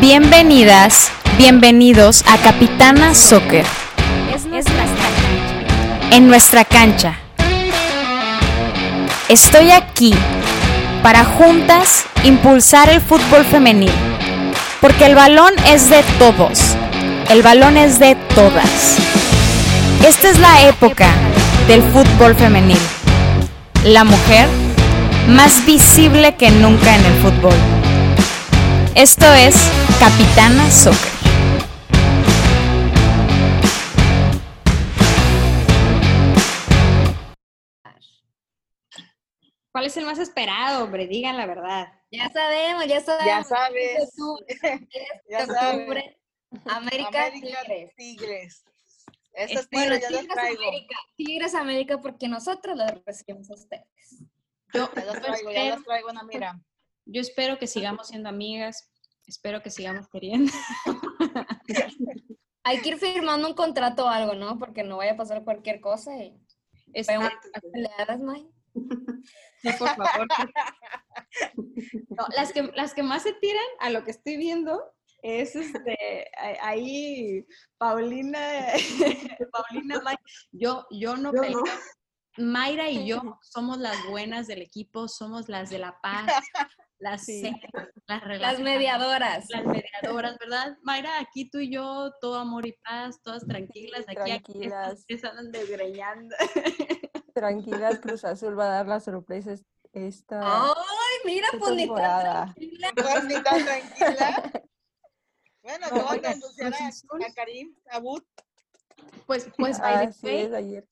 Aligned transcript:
Bienvenidas, 0.00 1.10
bienvenidos 1.38 2.22
a 2.28 2.36
Capitana 2.36 3.14
Soccer. 3.14 3.64
En 6.10 6.28
nuestra 6.28 6.66
cancha. 6.66 7.18
Estoy 9.30 9.70
aquí 9.70 10.14
para 11.02 11.24
juntas 11.24 12.04
impulsar 12.24 12.90
el 12.90 13.00
fútbol 13.00 13.46
femenil. 13.46 13.90
Porque 14.82 15.06
el 15.06 15.14
balón 15.14 15.54
es 15.66 15.88
de 15.88 16.02
todos. 16.18 16.60
El 17.30 17.40
balón 17.42 17.78
es 17.78 17.98
de 17.98 18.16
todas. 18.34 18.98
Esta 20.06 20.28
es 20.28 20.38
la 20.38 20.68
época 20.68 21.08
del 21.68 21.82
fútbol 21.82 22.34
femenil. 22.34 22.78
La 23.82 24.04
mujer 24.04 24.46
más 25.26 25.64
visible 25.64 26.34
que 26.34 26.50
nunca 26.50 26.94
en 26.94 27.04
el 27.06 27.14
fútbol. 27.22 27.75
Esto 28.98 29.26
es 29.34 29.54
Capitana 30.00 30.70
Soccer. 30.70 31.12
¿Cuál 39.70 39.84
es 39.84 39.98
el 39.98 40.06
más 40.06 40.18
esperado, 40.18 40.84
hombre? 40.84 41.06
Digan 41.06 41.36
la 41.36 41.44
verdad. 41.44 41.92
Ya 42.10 42.30
sabemos, 42.30 42.86
ya 42.86 43.02
sabemos. 43.02 43.26
Ya 43.26 43.44
sabes. 43.44 44.14
ya 45.28 45.40
Octubre, 45.40 46.18
sabes. 46.50 46.62
América, 46.64 47.26
América 47.26 47.32
Tigres. 47.34 47.94
Tigres. 47.96 48.64
Bueno, 49.34 49.60
tigres 49.68 50.00
ya 50.00 50.10
las 50.10 50.20
Tigres 50.20 50.34
traigo. 50.34 50.62
América, 50.62 50.96
Tigres 51.16 51.54
América, 51.54 52.00
porque 52.00 52.28
nosotros 52.28 52.74
los 52.74 53.04
recibimos 53.04 53.50
a 53.50 53.54
ustedes. 53.56 54.24
Yo, 54.72 54.88
yo 54.94 55.12
traigo, 55.20 55.52
ya 55.52 55.64
las 55.64 55.84
traigo, 55.84 56.08
una 56.08 56.22
mira. 56.22 56.58
Yo 57.06 57.20
espero 57.20 57.58
que 57.58 57.66
sigamos 57.66 58.08
siendo 58.08 58.28
amigas. 58.28 58.92
Espero 59.26 59.62
que 59.62 59.70
sigamos 59.70 60.08
queriendo. 60.08 60.52
Hay 62.64 62.80
que 62.80 62.90
ir 62.90 62.98
firmando 62.98 63.48
un 63.48 63.54
contrato 63.54 64.04
o 64.04 64.08
algo, 64.08 64.34
¿no? 64.34 64.58
Porque 64.58 64.82
no 64.82 64.98
vaya 64.98 65.12
a 65.12 65.16
pasar 65.16 65.44
cualquier 65.44 65.80
cosa 65.80 66.16
y 66.16 66.36
Exacto. 66.92 67.48
peleadas, 67.72 68.20
May. 68.20 68.48
Sí, 69.62 69.68
por 69.78 69.88
favor. 69.96 70.26
No, 72.10 72.26
las, 72.36 72.52
que, 72.52 72.62
las 72.74 72.92
que 72.92 73.02
más 73.02 73.22
se 73.22 73.32
tiran 73.34 73.64
a 73.80 73.90
lo 73.90 74.04
que 74.04 74.10
estoy 74.10 74.36
viendo 74.36 74.82
es 75.22 75.56
este, 75.56 76.30
ahí 76.60 77.44
Paulina, 77.78 78.38
Paulina, 79.52 80.00
May- 80.02 80.16
yo, 80.52 80.86
yo 80.90 81.16
no 81.16 81.32
peleo. 81.32 81.62
Mayra 82.38 82.90
y 82.90 83.06
yo 83.06 83.20
somos 83.42 83.78
las 83.78 83.96
buenas 84.08 84.46
del 84.46 84.62
equipo, 84.62 85.08
somos 85.08 85.48
las 85.48 85.70
de 85.70 85.78
la 85.78 85.98
paz, 86.00 86.30
las, 86.98 87.24
Sí. 87.24 87.42
las 88.06 88.40
Las 88.40 88.58
mediadoras. 88.60 89.46
las 89.50 89.64
mediadoras, 89.64 90.38
¿verdad? 90.38 90.76
Mayra, 90.82 91.18
aquí 91.20 91.48
tú 91.50 91.58
y 91.58 91.70
yo, 91.70 92.12
todo 92.20 92.38
amor 92.38 92.66
y 92.66 92.72
paz, 92.84 93.20
todas 93.22 93.46
tranquilas, 93.46 94.04
aquí, 94.08 94.30
aquí 94.30 94.52
tranquilas. 94.52 94.88
estas 94.92 95.04
que 95.06 95.18
se 95.18 95.26
andan 95.26 95.50
desgreñando. 95.52 96.34
Tranquilas, 97.34 97.98
Cruz 98.00 98.24
Azul 98.24 98.58
va 98.58 98.64
a 98.64 98.68
dar 98.76 98.86
la 98.86 99.00
sorpresa 99.00 99.52
es- 99.52 99.64
esta, 99.92 100.40
Ay, 100.42 100.74
mira, 101.24 101.46
esta 101.46 101.58
pues 101.58 101.74
ni 101.74 101.86
tan 101.86 101.96
tranquila. 102.22 102.92
Pues, 102.96 103.24
ni 103.24 103.42
tan 103.42 103.64
tranquila. 103.64 104.52
Bueno, 105.62 105.86
No, 105.90 106.08
anunciar 106.10 106.72
Cruz 106.72 107.04
a, 107.22 107.26
a 107.30 107.34
Karim 107.34 107.74
Abud. 107.90 108.22
Pues, 109.26 109.48
pues, 109.56 109.78
by 109.80 110.10
the 110.12 110.26
way, 110.26 110.36
es, 110.42 110.52
ayer. 110.52 110.88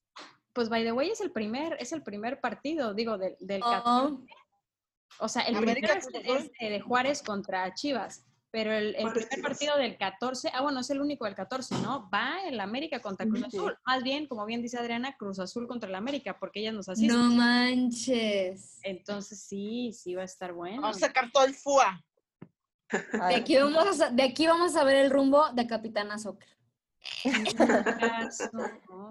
pues 0.53 0.69
by 0.69 0.85
the 0.85 0.93
way 0.93 1.11
es 1.11 1.21
el 1.21 1.31
primer, 1.33 1.77
es 1.81 1.93
el 1.93 2.03
primer 2.03 2.41
partido, 2.41 2.93
digo, 2.95 3.17
del, 3.19 3.37
del 3.41 3.61
14. 3.61 3.89
Oh, 3.91 4.25
O 5.19 5.29
sea, 5.29 5.43
el 5.43 5.57
América 5.57 5.89
primero 5.95 6.01
es, 6.01 6.07
Cruz 6.07 6.25
Azul. 6.25 6.37
es 6.37 6.53
de- 6.61 6.71
de 6.71 6.81
Juárez 6.81 7.23
contra 7.23 7.73
Chivas, 7.75 8.25
pero 8.51 8.73
el, 8.73 8.95
el 8.97 9.11
primer 9.13 9.41
partido 9.43 9.77
del 9.77 9.97
14, 9.99 10.51
ah, 10.55 10.61
bueno, 10.63 10.81
es 10.81 10.91
el 10.91 11.01
único 11.01 11.25
del 11.25 11.35
14, 11.35 11.77
¿no? 11.83 12.09
Va 12.13 12.39
el 12.47 12.61
América 12.61 13.01
contra 13.01 13.27
Cruz 13.27 13.41
Sí. 13.51 13.57
Azul. 13.57 13.77
Más 13.85 14.03
bien, 14.03 14.27
como 14.29 14.45
bien 14.47 14.63
dice 14.63 14.79
Adriana, 14.79 15.17
Cruz 15.17 15.39
Azul 15.41 15.67
contra 15.67 15.89
el 15.89 15.95
América, 15.97 16.39
porque 16.39 16.61
ellas 16.61 16.75
nos 16.75 16.89
asisten. 16.89 17.17
no 17.17 17.31
manches. 17.35 18.79
Entonces 18.83 19.41
sí, 19.41 19.93
sí 19.93 20.15
va 20.15 20.23
a 20.23 20.27
estar 20.27 20.53
bueno. 20.53 20.83
Vamos 20.83 20.99
a 20.99 21.01
sacar 21.01 21.31
todo 21.33 21.45
el 21.45 21.55
FUA. 21.55 22.01
De 23.29 23.35
aquí, 23.35 23.57
vamos 23.57 24.01
a, 24.01 24.11
de 24.11 24.23
aquí 24.23 24.47
vamos 24.47 24.77
a 24.77 24.85
ver 24.85 24.97
el 24.97 25.11
rumbo 25.11 25.51
de 25.53 25.67
Capitana 25.67 26.17
Soccer. 26.19 26.49
no, 28.93 29.11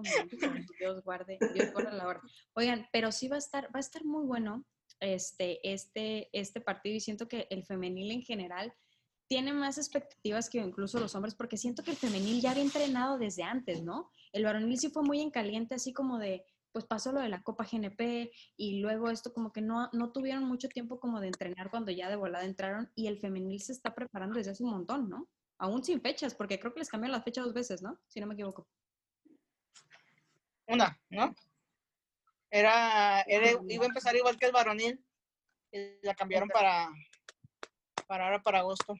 Dios 0.78 1.02
guarde, 1.04 1.38
Dios 1.52 1.72
guarde 1.72 1.92
la 1.92 2.06
hora. 2.06 2.20
Oigan, 2.54 2.86
pero 2.92 3.12
sí 3.12 3.28
va 3.28 3.36
a 3.36 3.38
estar, 3.38 3.66
va 3.66 3.78
a 3.78 3.80
estar 3.80 4.04
muy 4.04 4.24
bueno 4.24 4.64
este, 5.04 5.60
este, 5.72 6.28
este 6.32 6.60
partido 6.60 6.96
y 6.96 7.00
siento 7.00 7.28
que 7.28 7.46
el 7.50 7.64
femenil 7.64 8.10
en 8.10 8.22
general 8.22 8.72
tiene 9.26 9.52
más 9.52 9.78
expectativas 9.78 10.50
que 10.50 10.58
incluso 10.58 11.00
los 11.00 11.14
hombres, 11.14 11.34
porque 11.34 11.56
siento 11.56 11.82
que 11.82 11.92
el 11.92 11.96
femenil 11.96 12.40
ya 12.40 12.50
había 12.50 12.62
entrenado 12.62 13.18
desde 13.18 13.42
antes, 13.42 13.82
¿no? 13.82 14.10
El 14.32 14.44
varonil 14.44 14.78
sí 14.78 14.90
fue 14.90 15.02
muy 15.02 15.20
en 15.20 15.30
caliente, 15.30 15.74
así 15.74 15.92
como 15.92 16.18
de, 16.18 16.44
pues 16.72 16.84
pasó 16.84 17.12
lo 17.12 17.20
de 17.20 17.28
la 17.28 17.42
Copa 17.42 17.66
GNP 17.70 18.30
y 18.56 18.80
luego 18.80 19.10
esto 19.10 19.32
como 19.32 19.52
que 19.52 19.62
no, 19.62 19.88
no 19.92 20.12
tuvieron 20.12 20.44
mucho 20.44 20.68
tiempo 20.68 21.00
como 21.00 21.20
de 21.20 21.28
entrenar 21.28 21.70
cuando 21.70 21.90
ya 21.90 22.08
de 22.08 22.16
volada 22.16 22.44
entraron 22.44 22.90
y 22.94 23.06
el 23.06 23.18
femenil 23.18 23.60
se 23.60 23.72
está 23.72 23.94
preparando 23.94 24.36
desde 24.36 24.50
hace 24.50 24.64
un 24.64 24.70
montón, 24.70 25.08
¿no? 25.08 25.28
Aún 25.58 25.82
sin 25.84 26.00
fechas, 26.00 26.34
porque 26.34 26.58
creo 26.58 26.74
que 26.74 26.80
les 26.80 26.90
cambiaron 26.90 27.16
la 27.16 27.22
fecha 27.22 27.42
dos 27.42 27.54
veces, 27.54 27.80
¿no? 27.80 27.98
Si 28.08 28.20
no 28.20 28.26
me 28.26 28.34
equivoco. 28.34 28.68
Una, 30.66 30.98
¿no? 31.10 31.34
Era, 32.54 33.22
era- 33.22 33.50
iba 33.68 33.84
a 33.84 33.88
empezar 33.88 34.14
igual 34.14 34.38
que 34.38 34.46
el 34.46 34.52
varonil. 34.52 35.04
Y 35.72 35.78
la 36.02 36.14
cambiaron 36.14 36.48
para, 36.48 36.88
para 38.06 38.26
ahora, 38.26 38.42
para 38.42 38.60
agosto. 38.60 38.94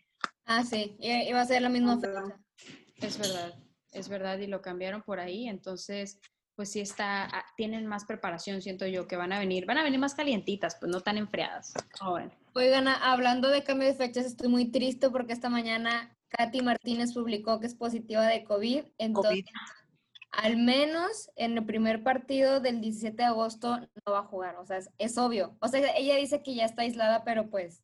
Ah, 0.44 0.64
sí, 0.64 0.96
i- 0.98 1.28
iba 1.28 1.40
a 1.40 1.46
ser 1.46 1.62
la 1.62 1.68
misma 1.68 2.00
fecha. 2.00 2.36
Es 2.96 3.16
verdad, 3.16 3.54
es 3.92 4.08
verdad, 4.08 4.38
y 4.38 4.48
lo 4.48 4.60
cambiaron 4.60 5.02
por 5.02 5.20
ahí, 5.20 5.48
entonces, 5.48 6.18
pues 6.56 6.72
sí 6.72 6.80
está, 6.80 7.26
ah, 7.26 7.44
tienen 7.56 7.86
más 7.86 8.04
preparación, 8.06 8.60
siento 8.60 8.86
yo, 8.88 9.06
que 9.06 9.14
van 9.16 9.32
a 9.32 9.38
venir, 9.38 9.66
van 9.66 9.78
a 9.78 9.84
venir 9.84 10.00
más 10.00 10.16
calientitas, 10.16 10.74
pues 10.80 10.90
no 10.90 11.00
tan 11.00 11.16
enfriadas. 11.16 11.74
ven. 12.16 12.32
Oigan, 12.54 12.88
hablando 12.88 13.48
de 13.50 13.62
cambio 13.62 13.86
de 13.86 13.94
fechas, 13.94 14.26
estoy 14.26 14.48
muy 14.48 14.72
triste 14.72 15.10
porque 15.10 15.32
esta 15.32 15.48
mañana 15.48 16.16
Katy 16.28 16.60
Martínez 16.62 17.12
publicó 17.14 17.60
que 17.60 17.66
es 17.68 17.74
positiva 17.76 18.26
de 18.26 18.42
COVID. 18.42 18.84
Entonces, 18.98 19.30
COVID. 19.30 19.46
Al 20.36 20.56
menos 20.56 21.30
en 21.36 21.58
el 21.58 21.64
primer 21.64 22.02
partido 22.02 22.60
del 22.60 22.80
17 22.80 23.16
de 23.16 23.24
agosto 23.24 23.78
no 23.78 24.12
va 24.12 24.20
a 24.20 24.26
jugar. 24.26 24.56
O 24.56 24.66
sea, 24.66 24.78
es, 24.78 24.90
es 24.98 25.18
obvio. 25.18 25.56
O 25.60 25.68
sea, 25.68 25.80
ella 25.96 26.16
dice 26.16 26.42
que 26.42 26.54
ya 26.54 26.64
está 26.64 26.82
aislada, 26.82 27.24
pero 27.24 27.50
pues, 27.50 27.82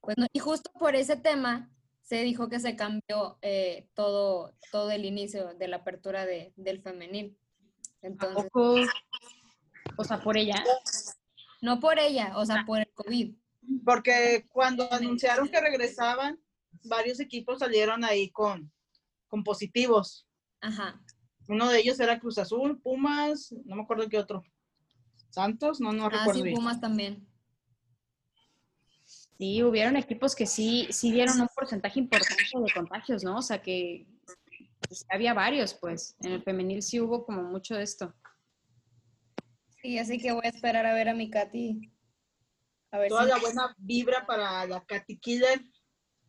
pues 0.00 0.16
no. 0.18 0.26
Y 0.32 0.38
justo 0.38 0.70
por 0.78 0.94
ese 0.94 1.16
tema 1.16 1.70
se 2.02 2.22
dijo 2.22 2.48
que 2.48 2.58
se 2.58 2.74
cambió 2.74 3.38
eh, 3.42 3.86
todo, 3.94 4.54
todo 4.72 4.90
el 4.90 5.04
inicio 5.04 5.54
de 5.54 5.68
la 5.68 5.76
apertura 5.76 6.24
de, 6.24 6.52
del 6.56 6.80
femenil. 6.80 7.36
Entonces, 8.00 8.44
Poco, 8.50 8.76
o 9.96 10.04
sea, 10.04 10.22
por 10.22 10.38
ella. 10.38 10.64
no 11.60 11.80
por 11.80 11.98
ella, 11.98 12.32
o 12.36 12.46
sea, 12.46 12.64
por 12.66 12.78
el 12.78 12.90
COVID. 12.94 13.34
Porque 13.84 14.46
cuando 14.48 14.90
anunciaron 14.92 15.48
que 15.48 15.60
regresaban, 15.60 16.40
varios 16.84 17.20
equipos 17.20 17.58
salieron 17.58 18.04
ahí 18.04 18.30
con, 18.30 18.72
con 19.26 19.44
positivos. 19.44 20.26
Ajá. 20.60 21.00
Uno 21.48 21.68
de 21.68 21.80
ellos 21.80 21.98
era 21.98 22.20
Cruz 22.20 22.38
Azul, 22.38 22.80
Pumas, 22.80 23.52
no 23.64 23.76
me 23.76 23.82
acuerdo 23.82 24.08
qué 24.08 24.18
otro. 24.18 24.44
Santos, 25.30 25.80
no, 25.80 25.92
no 25.92 26.06
Ah, 26.06 26.10
recuerdo 26.10 26.34
sí, 26.34 26.42
bien. 26.42 26.56
Pumas 26.56 26.80
también. 26.80 27.26
Sí, 29.38 29.62
hubieron 29.62 29.96
equipos 29.96 30.34
que 30.34 30.46
sí, 30.46 30.86
sí 30.90 31.12
dieron 31.12 31.40
un 31.40 31.48
porcentaje 31.54 32.00
importante 32.00 32.44
de 32.54 32.72
contagios, 32.72 33.22
¿no? 33.24 33.38
O 33.38 33.42
sea, 33.42 33.62
que 33.62 34.06
pues, 34.86 35.06
había 35.10 35.32
varios, 35.32 35.74
pues, 35.74 36.16
en 36.20 36.32
el 36.32 36.42
femenil 36.42 36.82
sí 36.82 37.00
hubo 37.00 37.24
como 37.24 37.42
mucho 37.44 37.74
de 37.76 37.84
esto. 37.84 38.14
Sí, 39.80 39.98
así 39.98 40.18
que 40.18 40.32
voy 40.32 40.44
a 40.44 40.50
esperar 40.50 40.84
a 40.86 40.92
ver 40.92 41.08
a 41.08 41.14
mi 41.14 41.30
Katy. 41.30 41.92
A 42.90 42.98
ver 42.98 43.08
Toda 43.08 43.24
si... 43.24 43.28
la 43.28 43.38
buena 43.38 43.74
vibra 43.78 44.26
para 44.26 44.66
la 44.66 44.84
Katy 44.84 45.18
Killer. 45.18 45.62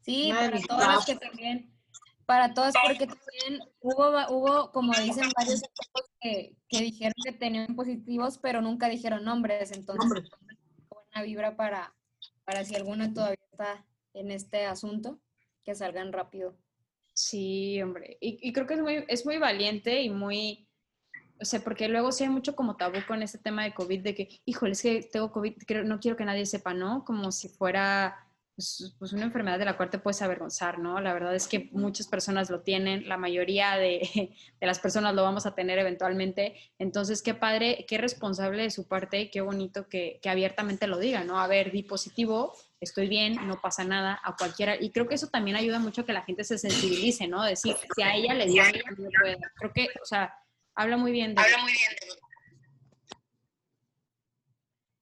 Sí, 0.01 0.29
una 0.29 0.39
para 0.39 0.61
todas 0.61 0.87
las 0.95 1.05
que 1.05 1.15
también, 1.15 1.73
para 2.29 2.53
todas, 2.53 2.75
porque 2.85 3.07
también 3.07 3.59
hubo, 3.81 4.07
hubo 4.29 4.71
como 4.71 4.93
dicen 4.93 5.27
varios 5.35 5.63
equipos 5.63 6.03
que, 6.21 6.55
que 6.67 6.81
dijeron 6.81 7.15
que 7.25 7.31
tenían 7.31 7.75
positivos, 7.75 8.37
pero 8.37 8.61
nunca 8.61 8.87
dijeron 8.87 9.23
nombres, 9.25 9.71
entonces 9.71 10.05
Nombres. 10.07 10.29
buena 10.87 11.23
vibra 11.25 11.55
para, 11.55 11.91
para 12.45 12.63
si 12.63 12.75
alguna 12.75 13.11
todavía 13.15 13.39
está 13.51 13.83
en 14.13 14.29
este 14.29 14.67
asunto, 14.67 15.19
que 15.63 15.73
salgan 15.73 16.13
rápido. 16.13 16.55
Sí, 17.13 17.81
hombre. 17.81 18.19
Y, 18.21 18.37
y 18.47 18.53
creo 18.53 18.67
que 18.67 18.75
es 18.75 18.81
muy, 18.81 19.05
es 19.07 19.25
muy 19.25 19.39
valiente 19.39 19.99
y 20.03 20.11
muy, 20.11 20.69
o 21.41 21.45
sea, 21.45 21.61
porque 21.63 21.89
luego 21.89 22.11
sí 22.11 22.25
hay 22.25 22.29
mucho 22.29 22.55
como 22.55 22.77
tabú 22.77 22.99
con 23.07 23.23
este 23.23 23.39
tema 23.39 23.63
de 23.63 23.73
COVID, 23.73 24.03
de 24.03 24.13
que, 24.13 24.39
híjole, 24.45 24.73
es 24.73 24.83
que 24.83 25.01
tengo 25.01 25.31
COVID, 25.31 25.55
creo- 25.65 25.83
no 25.83 25.99
quiero 25.99 26.15
que 26.15 26.25
nadie 26.25 26.45
sepa, 26.45 26.75
¿no? 26.75 27.03
Como 27.05 27.31
si 27.31 27.49
fuera 27.49 28.28
pues, 28.59 28.93
pues, 28.99 29.13
una 29.13 29.23
enfermedad 29.23 29.57
de 29.57 29.63
la 29.63 29.77
cual 29.77 29.89
te 29.89 29.99
puedes 29.99 30.21
avergonzar, 30.21 30.79
¿no? 30.79 30.99
La 30.99 31.13
verdad 31.13 31.33
es 31.33 31.47
que 31.47 31.69
muchas 31.71 32.07
personas 32.07 32.49
lo 32.49 32.59
tienen, 32.59 33.07
la 33.07 33.15
mayoría 33.15 33.77
de, 33.77 34.01
de 34.59 34.67
las 34.67 34.79
personas 34.79 35.15
lo 35.15 35.23
vamos 35.23 35.45
a 35.45 35.55
tener 35.55 35.79
eventualmente. 35.79 36.55
Entonces, 36.77 37.21
qué 37.21 37.33
padre, 37.33 37.85
qué 37.87 37.97
responsable 37.97 38.63
de 38.63 38.69
su 38.69 38.85
parte 38.85 39.21
y 39.21 39.31
qué 39.31 39.39
bonito 39.39 39.87
que, 39.87 40.19
que 40.21 40.29
abiertamente 40.29 40.87
lo 40.87 40.99
diga, 40.99 41.23
¿no? 41.23 41.39
A 41.39 41.47
ver, 41.47 41.71
di 41.71 41.83
positivo 41.83 42.53
estoy 42.81 43.07
bien, 43.07 43.47
no 43.47 43.61
pasa 43.61 43.85
nada, 43.85 44.19
a 44.21 44.35
cualquiera. 44.35 44.75
Y 44.77 44.91
creo 44.91 45.07
que 45.07 45.15
eso 45.15 45.27
también 45.27 45.55
ayuda 45.55 45.79
mucho 45.79 46.01
a 46.01 46.05
que 46.05 46.13
la 46.13 46.23
gente 46.23 46.43
se 46.43 46.57
sensibilice, 46.57 47.27
¿no? 47.27 47.43
Decir, 47.43 47.77
si 47.95 48.01
a 48.01 48.13
ella 48.13 48.33
le 48.33 48.45
dio, 48.45 48.61
a 48.61 48.65
mí 48.65 48.79
también 48.83 49.09
me 49.09 49.19
puede 49.19 49.37
dar. 49.37 49.51
Creo 49.55 49.73
que, 49.73 49.87
o 50.01 50.05
sea, 50.05 50.33
habla 50.75 50.97
muy 50.97 51.13
bien 51.13 51.33
de... 51.33 51.41
Habla 51.41 51.59
muy 51.59 51.71
bien 51.71 51.91
de 51.91 52.28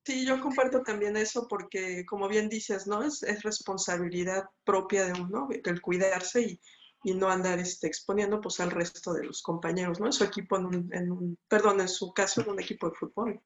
Sí, 0.07 0.25
yo 0.25 0.39
comparto 0.39 0.83
también 0.83 1.17
eso 1.17 1.49
porque, 1.49 2.05
como 2.05 2.29
bien 2.29 2.47
dices, 2.47 2.87
¿no? 2.87 3.03
Es, 3.03 3.23
es 3.23 3.43
responsabilidad 3.43 4.45
propia 4.63 5.05
de 5.05 5.19
uno 5.19 5.49
el 5.51 5.81
cuidarse 5.81 6.43
y, 6.43 6.61
y 7.03 7.13
no 7.13 7.27
andar 7.27 7.59
este, 7.59 7.87
exponiendo 7.87 8.39
pues 8.39 8.61
al 8.61 8.71
resto 8.71 9.11
de 9.13 9.25
los 9.25 9.41
compañeros, 9.41 9.99
¿no? 9.99 10.05
En 10.05 10.13
su 10.13 10.23
equipo, 10.23 10.55
en 10.55 10.65
un, 10.65 10.93
en 10.93 11.11
un, 11.11 11.37
perdón, 11.49 11.81
en 11.81 11.89
su 11.89 12.13
caso, 12.13 12.39
en 12.39 12.51
un 12.51 12.61
equipo 12.61 12.87
de 12.89 12.95
fútbol. 12.95 13.43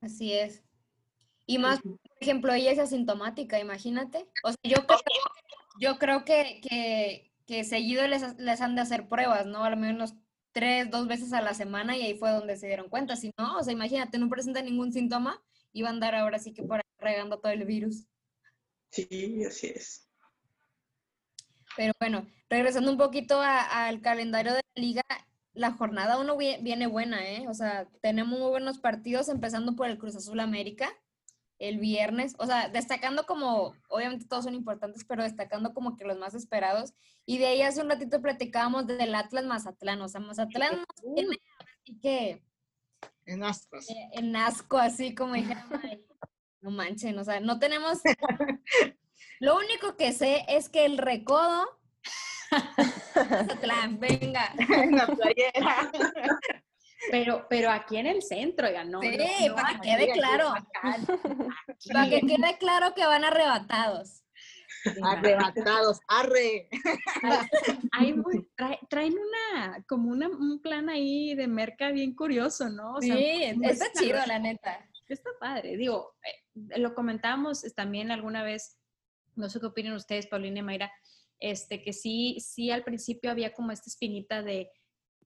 Así 0.00 0.32
es. 0.32 0.64
Y 1.44 1.58
más, 1.58 1.82
por 1.82 1.98
ejemplo, 2.18 2.54
ella 2.54 2.72
es 2.72 2.78
asintomática, 2.78 3.60
imagínate. 3.60 4.30
O 4.44 4.48
sea, 4.48 4.60
yo 4.62 4.86
creo, 4.86 4.98
yo 5.78 5.98
creo 5.98 6.24
que, 6.24 6.62
que, 6.62 7.34
que 7.46 7.64
seguido 7.64 8.08
les, 8.08 8.38
les 8.38 8.62
han 8.62 8.76
de 8.76 8.80
hacer 8.80 9.08
pruebas, 9.08 9.44
¿no? 9.44 9.62
Al 9.62 9.76
menos 9.76 10.14
tres, 10.54 10.90
dos 10.90 11.06
veces 11.06 11.34
a 11.34 11.42
la 11.42 11.52
semana 11.52 11.96
y 11.96 12.02
ahí 12.02 12.16
fue 12.16 12.30
donde 12.30 12.56
se 12.56 12.68
dieron 12.68 12.88
cuenta. 12.88 13.16
Si 13.16 13.30
no, 13.36 13.58
o 13.58 13.62
sea, 13.62 13.72
imagínate, 13.74 14.18
no 14.18 14.30
presenta 14.30 14.62
ningún 14.62 14.92
síntoma 14.92 15.42
y 15.72 15.82
va 15.82 15.88
a 15.88 15.92
andar 15.92 16.14
ahora 16.14 16.38
sí 16.38 16.54
que 16.54 16.62
por 16.62 16.76
ahí 16.76 16.82
regando 16.98 17.40
todo 17.40 17.52
el 17.52 17.64
virus. 17.64 18.06
Sí, 18.90 19.44
así 19.44 19.66
es. 19.66 20.08
Pero 21.76 21.92
bueno, 22.00 22.26
regresando 22.48 22.90
un 22.90 22.96
poquito 22.96 23.40
al 23.42 24.00
calendario 24.00 24.54
de 24.54 24.62
la 24.74 24.80
liga, 24.80 25.02
la 25.52 25.72
jornada 25.72 26.18
uno 26.18 26.36
vie- 26.36 26.62
viene 26.62 26.86
buena, 26.86 27.28
¿eh? 27.28 27.48
O 27.48 27.54
sea, 27.54 27.88
tenemos 28.00 28.38
muy 28.38 28.48
buenos 28.48 28.78
partidos, 28.78 29.28
empezando 29.28 29.74
por 29.74 29.88
el 29.88 29.98
Cruz 29.98 30.14
Azul 30.14 30.38
América 30.40 30.88
el 31.58 31.78
viernes, 31.78 32.34
o 32.38 32.46
sea, 32.46 32.68
destacando 32.68 33.26
como, 33.26 33.74
obviamente 33.88 34.26
todos 34.26 34.44
son 34.44 34.54
importantes, 34.54 35.04
pero 35.04 35.22
destacando 35.22 35.72
como 35.72 35.96
que 35.96 36.04
los 36.04 36.18
más 36.18 36.34
esperados. 36.34 36.92
Y 37.26 37.38
de 37.38 37.46
ahí 37.46 37.62
hace 37.62 37.80
un 37.80 37.88
ratito 37.88 38.20
platicábamos 38.20 38.86
del 38.86 39.14
Atlas 39.14 39.44
Mazatlán, 39.44 40.00
o 40.02 40.08
sea, 40.08 40.20
Mazatlán 40.20 40.84
nos 41.04 41.14
tiene 41.14 41.36
así 41.82 41.98
que 42.00 42.42
En 43.26 43.42
ascuas. 43.44 43.88
eh, 43.90 44.10
en 44.12 44.34
asco, 44.36 44.76
así 44.78 45.14
como 45.14 45.34
dijeron, 45.34 45.62
"Ay, 45.82 46.04
no 46.60 46.70
manchen, 46.70 47.18
o 47.18 47.24
sea, 47.24 47.40
no 47.40 47.58
tenemos... 47.58 48.00
Lo 49.40 49.56
único 49.56 49.96
que 49.96 50.12
sé 50.12 50.44
es 50.48 50.68
que 50.68 50.84
el 50.84 50.98
recodo... 50.98 51.66
Mazatlán, 53.14 53.98
venga. 53.98 54.52
En 54.58 54.96
la 54.96 55.06
playera. 55.06 55.92
Pero, 57.10 57.46
pero 57.48 57.70
aquí 57.70 57.96
en 57.96 58.06
el 58.06 58.22
centro, 58.22 58.70
ya 58.70 58.84
no. 58.84 59.00
Sí, 59.00 59.08
no, 59.16 59.48
no 59.48 59.54
para 59.54 59.80
que 59.80 59.88
quede 59.88 60.12
claro. 60.12 60.48
acá, 60.48 60.68
aquí. 61.68 61.88
Para 61.92 62.08
que 62.10 62.20
quede 62.20 62.58
claro 62.58 62.94
que 62.94 63.04
van 63.06 63.24
arrebatados. 63.24 64.22
Arrebatados. 65.02 66.00
Arre. 66.08 66.68
Hay 67.92 68.12
muy- 68.14 68.46
trae- 68.56 68.78
traen 68.88 69.14
una, 69.14 69.82
como 69.88 70.10
una, 70.10 70.28
un 70.28 70.60
plan 70.60 70.88
ahí 70.88 71.34
de 71.34 71.46
merca 71.46 71.90
bien 71.90 72.14
curioso, 72.14 72.68
¿no? 72.68 72.94
O 72.94 73.00
sea, 73.02 73.16
Sí, 73.16 73.52
muy 73.56 73.66
está 73.68 73.86
chido, 73.92 74.10
sabroso. 74.18 74.26
la 74.28 74.38
neta. 74.38 74.88
Está 75.08 75.30
padre. 75.38 75.76
Digo, 75.76 76.14
eh, 76.24 76.78
lo 76.78 76.94
comentábamos 76.94 77.62
también 77.74 78.10
alguna 78.10 78.42
vez, 78.42 78.78
no 79.36 79.48
sé 79.48 79.60
qué 79.60 79.66
opinan 79.66 79.94
ustedes, 79.94 80.26
Paulina 80.26 80.60
y 80.60 80.62
Mayra, 80.62 80.92
este, 81.38 81.82
que 81.82 81.92
sí, 81.92 82.38
sí 82.40 82.70
al 82.70 82.84
principio 82.84 83.30
había 83.30 83.52
como 83.52 83.70
esta 83.72 83.90
espinita 83.90 84.42
de 84.42 84.70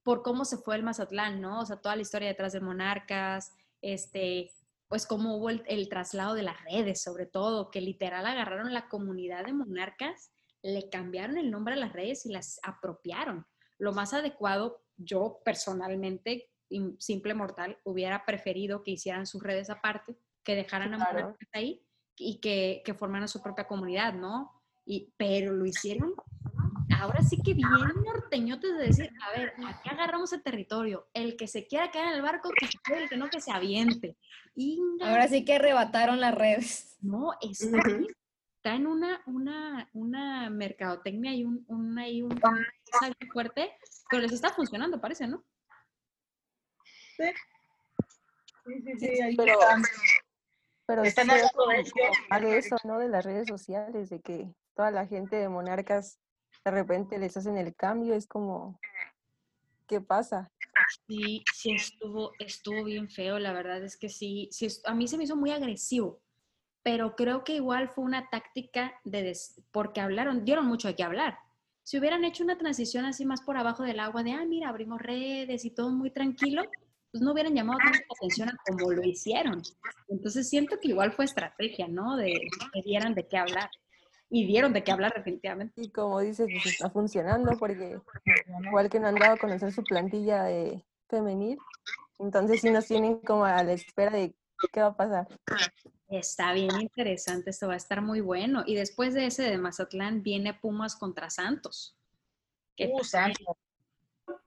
por 0.09 0.23
cómo 0.23 0.47
se 0.47 0.57
fue 0.57 0.75
el 0.75 0.83
Mazatlán, 0.83 1.39
¿no? 1.39 1.61
O 1.61 1.67
sea, 1.67 1.77
toda 1.83 1.95
la 1.95 2.01
historia 2.01 2.29
detrás 2.29 2.55
de 2.55 2.61
Monarcas, 2.63 3.53
este, 3.83 4.51
pues 4.89 5.07
cómo 5.07 5.37
hubo 5.37 5.51
el, 5.51 5.63
el 5.67 5.91
traslado 5.91 6.33
de 6.33 6.43
las 6.45 6.57
redes, 6.65 7.03
sobre 7.03 7.27
todo, 7.27 7.71
que 7.71 7.83
literal 7.83 8.25
agarraron 8.25 8.73
la 8.73 8.89
comunidad 8.89 9.45
de 9.45 9.53
Monarcas, 9.53 10.31
le 10.63 10.89
cambiaron 10.89 11.37
el 11.37 11.51
nombre 11.51 11.75
a 11.75 11.77
las 11.77 11.93
redes 11.93 12.25
y 12.25 12.33
las 12.33 12.59
apropiaron. 12.63 13.45
Lo 13.77 13.93
más 13.93 14.15
adecuado, 14.15 14.81
yo 14.97 15.43
personalmente, 15.45 16.49
im- 16.71 16.97
simple 16.99 17.35
mortal, 17.35 17.77
hubiera 17.85 18.25
preferido 18.25 18.83
que 18.83 18.93
hicieran 18.93 19.27
sus 19.27 19.43
redes 19.43 19.69
aparte, 19.69 20.17
que 20.43 20.55
dejaran 20.57 20.95
a. 20.95 20.99
Monarcas 21.27 21.49
ahí 21.53 21.85
y 22.17 22.41
que, 22.41 22.81
que 22.83 22.95
formaran 22.95 23.29
su 23.29 23.43
propia 23.43 23.67
comunidad, 23.67 24.15
¿no? 24.15 24.55
Y, 24.87 25.13
pero 25.19 25.53
lo 25.53 25.67
hicieron 25.67 26.15
ahora 26.99 27.23
sí 27.23 27.41
que 27.43 27.55
bien 27.55 27.69
norteñotes 28.05 28.77
de 28.77 28.85
decir, 28.87 29.13
a 29.23 29.39
ver, 29.39 29.53
aquí 29.67 29.89
agarramos 29.89 30.33
el 30.33 30.43
territorio, 30.43 31.09
el 31.15 31.37
que 31.37 31.47
se 31.47 31.67
quiera 31.67 31.91
quedar 31.91 32.09
en 32.09 32.15
el 32.15 32.23
barco, 32.23 32.51
que 32.59 32.67
se 32.67 32.79
quede, 32.85 33.05
el 33.05 33.09
que 33.09 33.17
no, 33.17 33.29
que 33.29 33.41
se 33.41 33.51
aviente. 33.53 34.17
Inga, 34.55 35.11
Ahora 35.11 35.29
sí 35.29 35.45
que 35.45 35.55
arrebataron 35.55 36.21
las 36.21 36.35
redes. 36.35 36.97
no, 37.01 37.33
está, 37.41 37.79
está 38.57 38.75
en 38.75 38.87
una, 38.87 39.23
una, 39.27 39.89
una 39.93 40.51
mercadotecnia 40.51 41.33
y 41.35 41.45
un, 41.45 41.65
un, 41.69 41.99
ahí 41.99 42.23
un, 42.23 42.33
una 42.33 43.09
bien 43.19 43.31
fuerte, 43.33 43.73
pero 44.11 44.23
les 44.23 44.33
está 44.33 44.51
funcionando, 44.51 45.01
parece, 45.01 45.27
¿no? 45.27 45.45
Sí, 47.17 47.25
sí, 48.85 48.93
sí. 48.99 49.23
ahí 49.23 49.37
pero- 49.37 49.53
están. 49.61 49.83
Pero 50.87 51.03
Están 51.03 51.27
sí, 51.27 51.33
hablando 51.33 52.49
de 52.49 52.57
eso, 52.59 52.77
¿no? 52.85 52.99
De 52.99 53.11
las 53.11 53.23
redes 53.23 53.47
sociales, 53.47 54.09
de 54.09 54.23
que 54.23 54.55
toda 54.75 54.91
la 54.91 55.07
gente 55.07 55.37
de 55.37 55.47
Monarcas 55.51 56.19
de 56.65 56.71
repente 56.71 57.19
les 57.19 57.37
hacen 57.37 57.57
el 57.57 57.75
cambio, 57.75 58.15
es 58.15 58.27
como, 58.27 58.79
¿qué 59.87 60.01
pasa? 60.01 60.51
Sí, 61.07 61.43
sí 61.55 61.73
estuvo, 61.73 62.33
estuvo 62.39 62.85
bien 62.85 63.09
feo, 63.09 63.39
la 63.39 63.53
verdad 63.53 63.83
es 63.83 63.97
que 63.97 64.09
sí, 64.09 64.49
sí 64.53 64.69
a 64.85 64.95
mí 64.95 65.09
se 65.09 65.19
me 65.19 65.25
hizo 65.25 65.37
muy 65.37 65.51
agresivo, 65.51 66.21
pero 66.83 67.17
creo 67.17 67.45
que 67.45 67.57
igual 67.57 67.89
fue 67.89 68.05
una 68.05 68.29
táctica 68.31 69.01
de 69.05 69.37
porque 69.73 70.01
hablaron, 70.01 70.45
dieron 70.45 70.67
mucho 70.67 70.89
de 70.89 70.97
qué 70.97 71.03
hablar. 71.03 71.39
Si 71.83 71.99
hubieran 71.99 72.25
hecho 72.25 72.45
una 72.45 72.59
transición 72.59 73.07
así 73.07 73.25
más 73.25 73.41
por 73.41 73.57
abajo 73.57 73.83
del 73.83 74.01
agua, 74.01 74.23
de, 74.23 74.33
ah, 74.33 74.45
mira, 74.45 74.69
abrimos 74.69 75.01
redes 75.01 75.65
y 75.65 75.71
todo 75.71 75.91
muy 75.91 76.11
tranquilo, 76.11 76.63
pues 77.11 77.23
no 77.23 77.33
hubieran 77.33 77.55
llamado 77.55 77.79
tanta 77.79 78.05
atención 78.15 78.51
a 78.51 78.57
como 78.67 78.93
lo 78.93 79.03
hicieron. 79.03 79.63
Entonces 80.09 80.49
siento 80.49 80.79
que 80.81 80.89
igual 80.89 81.13
fue 81.13 81.25
estrategia, 81.25 81.89
¿no? 81.89 82.17
De 82.17 82.33
que 82.73 82.83
dieran 82.83 83.15
de 83.15 83.27
qué 83.27 83.39
hablar. 83.39 83.71
Y 84.31 84.47
dieron 84.47 84.73
de 84.75 84.85
qué 84.85 84.93
hablar 84.93 85.15
definitivamente. 85.15 85.81
Y 85.81 85.91
como 85.91 86.21
dices, 86.21 86.49
pues 86.53 86.67
está 86.67 86.91
funcionando 86.91 87.57
porque 87.59 87.99
igual 88.67 88.91
que 88.91 89.01
no 89.01 89.09
han 89.09 89.15
dado 89.15 89.35
a 89.35 89.39
conocer 89.39 89.73
su 89.73 89.83
plantilla 89.85 90.43
de 90.45 90.85
femenil, 91.09 91.59
entonces 92.19 92.61
sí 92.61 92.71
nos 92.71 92.87
tienen 92.87 93.21
como 93.21 93.45
a 93.47 93.63
la 93.63 93.73
espera 93.73 94.11
de 94.11 94.35
qué 94.73 94.81
va 94.81 94.89
a 94.89 94.97
pasar. 94.97 95.29
Está 96.09 96.53
bien 96.53 96.79
interesante, 96.81 97.51
esto 97.51 97.69
va 97.69 97.75
a 97.75 97.79
estar 97.79 98.03
muy 98.03 98.21
bueno. 98.21 98.65
Y 98.67 98.75
después 98.75 99.15
de 99.15 99.27
ese 99.27 99.43
de 99.45 99.57
Mazatlán 99.57 100.23
viene 100.23 100.53
Pumas 100.53 100.95
contra 100.97 101.31
Santos. 101.31 101.97
Que 102.77 102.87
Uh, 102.87 103.01
también- 103.11 103.35
santo. 103.37 103.59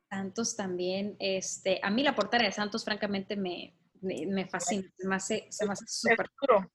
Santos 0.10 0.56
también, 0.58 1.16
este, 1.20 1.80
a 1.82 1.90
mí 1.90 2.04
la 2.04 2.14
portera 2.16 2.44
de 2.46 2.52
Santos 2.52 2.84
francamente 2.84 3.36
me, 3.38 3.78
me, 4.02 4.26
me 4.28 4.46
fascina, 4.46 4.84
se 4.98 5.08
me 5.08 5.16
hace, 5.16 5.48
se 5.50 5.66
me 5.66 5.72
hace 5.72 5.86
El 5.86 5.90
súper, 5.90 6.30
futuro. 6.30 6.72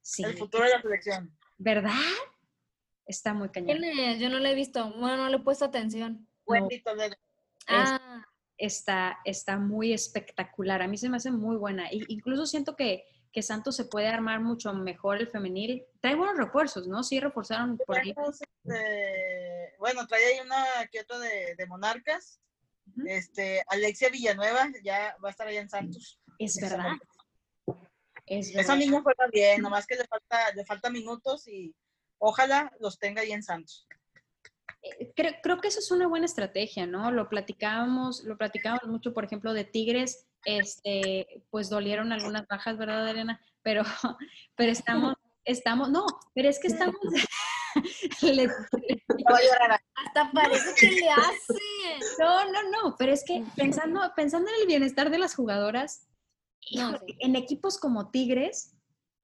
sí, 0.00 0.24
El 0.24 0.36
futuro 0.38 0.64
de 0.64 0.70
la 0.70 0.80
selección. 0.82 1.36
¿verdad? 1.58 1.90
Está 3.10 3.34
muy 3.34 3.48
cañón. 3.48 3.78
¿Quién 3.78 3.98
es? 3.98 4.20
Yo 4.20 4.28
no 4.28 4.38
le 4.38 4.52
he 4.52 4.54
visto. 4.54 4.88
Bueno, 4.92 5.16
no 5.16 5.28
le 5.28 5.36
he 5.36 5.40
puesto 5.40 5.64
atención. 5.64 6.28
Toledo. 6.46 7.16
Ah, 7.66 8.24
Está, 8.56 9.18
está 9.24 9.56
muy 9.58 9.92
espectacular, 9.92 10.82
a 10.82 10.86
mí 10.86 10.96
se 10.98 11.08
me 11.08 11.16
hace 11.16 11.30
muy 11.30 11.56
buena. 11.56 11.90
Y 11.92 12.04
incluso 12.08 12.46
siento 12.46 12.76
que, 12.76 13.04
que 13.32 13.42
Santos 13.42 13.74
se 13.74 13.86
puede 13.86 14.06
armar 14.06 14.40
mucho 14.40 14.72
mejor 14.74 15.16
el 15.16 15.28
femenil. 15.28 15.84
Trae 16.00 16.14
buenos 16.14 16.36
refuerzos, 16.36 16.86
¿no? 16.86 17.02
Sí 17.02 17.18
reforzaron 17.18 17.78
por 17.78 17.98
ahí. 17.98 18.14
Este, 18.28 19.74
bueno, 19.78 20.06
trae 20.06 20.24
ahí 20.24 20.40
una 20.44 20.64
que 20.92 21.00
otra 21.00 21.18
de, 21.18 21.54
de 21.56 21.66
Monarcas. 21.66 22.40
Este, 23.06 23.64
Alexia 23.68 24.08
Villanueva 24.10 24.68
ya 24.84 25.16
va 25.24 25.28
a 25.28 25.32
estar 25.32 25.48
allá 25.48 25.60
en 25.62 25.70
Santos. 25.70 26.20
Es 26.38 26.60
verdad. 26.60 26.92
Es 28.26 28.50
Esa 28.50 28.58
verdad. 28.58 28.76
niña 28.76 29.02
juega 29.02 29.26
bien, 29.32 29.62
nomás 29.62 29.86
que 29.86 29.96
le 29.96 30.04
falta, 30.06 30.52
le 30.54 30.64
falta 30.64 30.90
minutos 30.90 31.48
y 31.48 31.74
ojalá 32.20 32.72
los 32.78 32.98
tenga 32.98 33.22
ahí 33.22 33.32
en 33.32 33.42
Santos. 33.42 33.86
Eh, 34.82 35.12
Creo, 35.16 35.32
creo 35.42 35.60
que 35.60 35.68
eso 35.68 35.80
es 35.80 35.90
una 35.90 36.06
buena 36.06 36.26
estrategia, 36.26 36.86
¿no? 36.86 37.10
Lo 37.10 37.28
platicábamos, 37.28 38.22
lo 38.24 38.36
platicábamos 38.38 38.86
mucho, 38.86 39.12
por 39.12 39.24
ejemplo, 39.24 39.52
de 39.52 39.64
Tigres, 39.64 40.26
este, 40.44 41.42
pues 41.50 41.68
dolieron 41.68 42.12
algunas 42.12 42.46
bajas, 42.46 42.78
¿verdad, 42.78 43.08
Elena? 43.08 43.40
Pero, 43.62 43.82
pero 44.56 44.72
estamos, 44.72 45.14
estamos, 45.44 45.90
no, 45.90 46.06
pero 46.34 46.48
es 46.48 46.58
que 46.60 46.68
estamos, 46.68 46.96
le- 48.22 48.48
llorar. 49.18 49.80
hasta 49.94 50.30
parece 50.32 50.74
que 50.78 50.90
le 50.92 51.10
hace. 51.10 51.58
no, 52.18 52.50
no, 52.50 52.62
no, 52.70 52.96
pero 52.98 53.12
es 53.12 53.22
que 53.24 53.44
pensando, 53.56 54.00
pensando 54.16 54.50
en 54.50 54.60
el 54.62 54.66
bienestar 54.66 55.10
de 55.10 55.18
las 55.18 55.34
jugadoras, 55.34 56.06
No, 56.72 56.92
sí. 57.06 57.16
en 57.20 57.36
equipos 57.36 57.78
como 57.78 58.10
Tigres, 58.10 58.74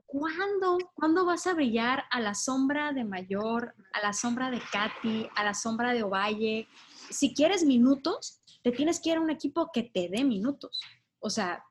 ¿cuándo, 0.06 0.78
¿cuándo 0.94 1.26
vas 1.26 1.46
a 1.46 1.54
brillar 1.54 2.04
a 2.10 2.20
la 2.20 2.34
sombra 2.34 2.92
de 2.92 3.04
Mayor, 3.04 3.75
a 3.92 4.00
la 4.00 4.12
sombra 4.12 4.50
de 4.50 4.60
Katy, 4.72 5.28
a 5.34 5.44
la 5.44 5.54
sombra 5.54 5.92
de 5.92 6.02
Ovalle? 6.02 6.68
Si 7.10 7.34
quieres 7.34 7.64
minutos, 7.64 8.40
te 8.62 8.72
tienes 8.72 9.00
que 9.00 9.10
ir 9.10 9.16
a 9.16 9.20
un 9.20 9.30
equipo 9.30 9.70
que 9.72 9.82
te 9.82 10.08
dé 10.08 10.25
minutos. 10.25 10.80
O 11.18 11.30
sea, 11.30 11.64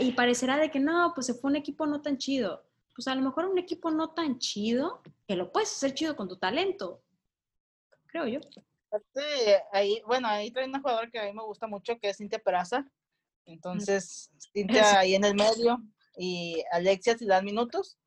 y 0.00 0.12
parecerá 0.12 0.56
de 0.56 0.70
que 0.70 0.80
no, 0.80 1.12
pues 1.14 1.26
se 1.26 1.34
fue 1.34 1.50
un 1.50 1.56
equipo 1.56 1.86
no 1.86 2.02
tan 2.02 2.18
chido. 2.18 2.64
pues 2.94 3.08
a 3.08 3.14
lo 3.14 3.22
mejor 3.22 3.44
un 3.44 3.58
equipo 3.58 3.90
no 3.90 4.14
tan 4.14 4.38
chido, 4.38 5.02
que 5.28 5.36
lo 5.36 5.52
puedes 5.52 5.70
hacer 5.70 5.94
chido 5.94 6.16
con 6.16 6.28
tu 6.28 6.38
talento, 6.38 7.02
creo 8.06 8.26
yo. 8.26 8.40
Aparte, 8.86 9.62
ahí, 9.72 10.02
bueno, 10.06 10.28
ahí 10.28 10.50
trae 10.50 10.66
una 10.66 10.80
jugadora 10.80 11.10
que 11.10 11.18
a 11.18 11.24
mí 11.24 11.32
me 11.34 11.42
gusta 11.42 11.66
mucho, 11.66 11.98
que 11.98 12.08
es 12.08 12.16
Cintia 12.16 12.38
Peraza. 12.38 12.90
Entonces, 13.44 14.30
Cintia 14.52 14.98
ahí 15.00 15.14
en 15.14 15.24
el 15.24 15.34
medio 15.34 15.78
y 16.16 16.62
Alexia 16.72 17.16
si 17.18 17.26
dan 17.26 17.44
minutos, 17.44 17.98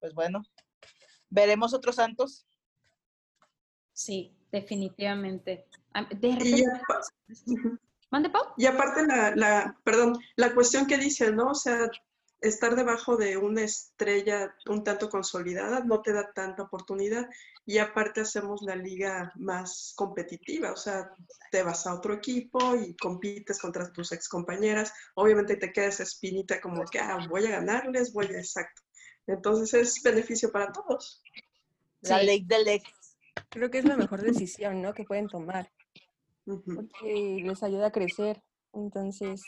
pues 0.00 0.14
bueno, 0.14 0.42
veremos 1.30 1.74
otros 1.74 1.96
Santos. 1.96 2.46
Sí, 3.92 4.34
definitivamente. 4.50 5.66
Am- 5.92 6.08
De 6.08 6.28
Y, 6.28 6.64
repente. 6.64 7.78
¿Mande, 8.10 8.30
Pau? 8.30 8.42
y 8.58 8.66
aparte 8.66 9.06
la, 9.06 9.34
la, 9.36 9.78
perdón, 9.84 10.18
la 10.36 10.54
cuestión 10.54 10.86
que 10.86 10.98
dice, 10.98 11.32
¿no? 11.32 11.50
O 11.50 11.54
sea, 11.54 11.90
estar 12.42 12.74
debajo 12.76 13.16
de 13.16 13.36
una 13.36 13.62
estrella 13.62 14.54
un 14.68 14.82
tanto 14.84 15.08
consolidada 15.08 15.80
no 15.84 16.02
te 16.02 16.12
da 16.12 16.32
tanta 16.32 16.64
oportunidad 16.64 17.28
y 17.64 17.78
aparte 17.78 18.20
hacemos 18.22 18.62
la 18.62 18.74
liga 18.74 19.32
más 19.36 19.92
competitiva, 19.96 20.72
o 20.72 20.76
sea, 20.76 21.14
te 21.52 21.62
vas 21.62 21.86
a 21.86 21.94
otro 21.94 22.14
equipo 22.14 22.74
y 22.74 22.96
compites 22.96 23.60
contra 23.60 23.92
tus 23.92 24.10
excompañeras, 24.10 24.92
obviamente 25.14 25.56
te 25.56 25.72
queda 25.72 25.86
esa 25.86 26.02
espinita 26.02 26.60
como 26.60 26.84
que, 26.84 26.98
ah, 26.98 27.24
voy 27.28 27.46
a 27.46 27.52
ganarles, 27.52 28.12
voy 28.12 28.26
a, 28.26 28.38
exacto. 28.38 28.82
Entonces 29.28 29.72
es 29.74 30.02
beneficio 30.02 30.50
para 30.50 30.72
todos. 30.72 31.22
La 32.00 32.18
Sí. 32.18 32.26
ley 32.26 32.44
del 32.44 32.66
ex. 32.66 33.16
Creo 33.50 33.70
que 33.70 33.78
es 33.78 33.84
la 33.84 33.96
mejor 33.96 34.20
decisión, 34.20 34.82
¿no? 34.82 34.92
Que 34.92 35.04
pueden 35.04 35.28
tomar, 35.28 35.70
porque 36.44 37.40
les 37.44 37.62
ayuda 37.62 37.86
a 37.86 37.92
crecer. 37.92 38.42
Entonces, 38.72 39.42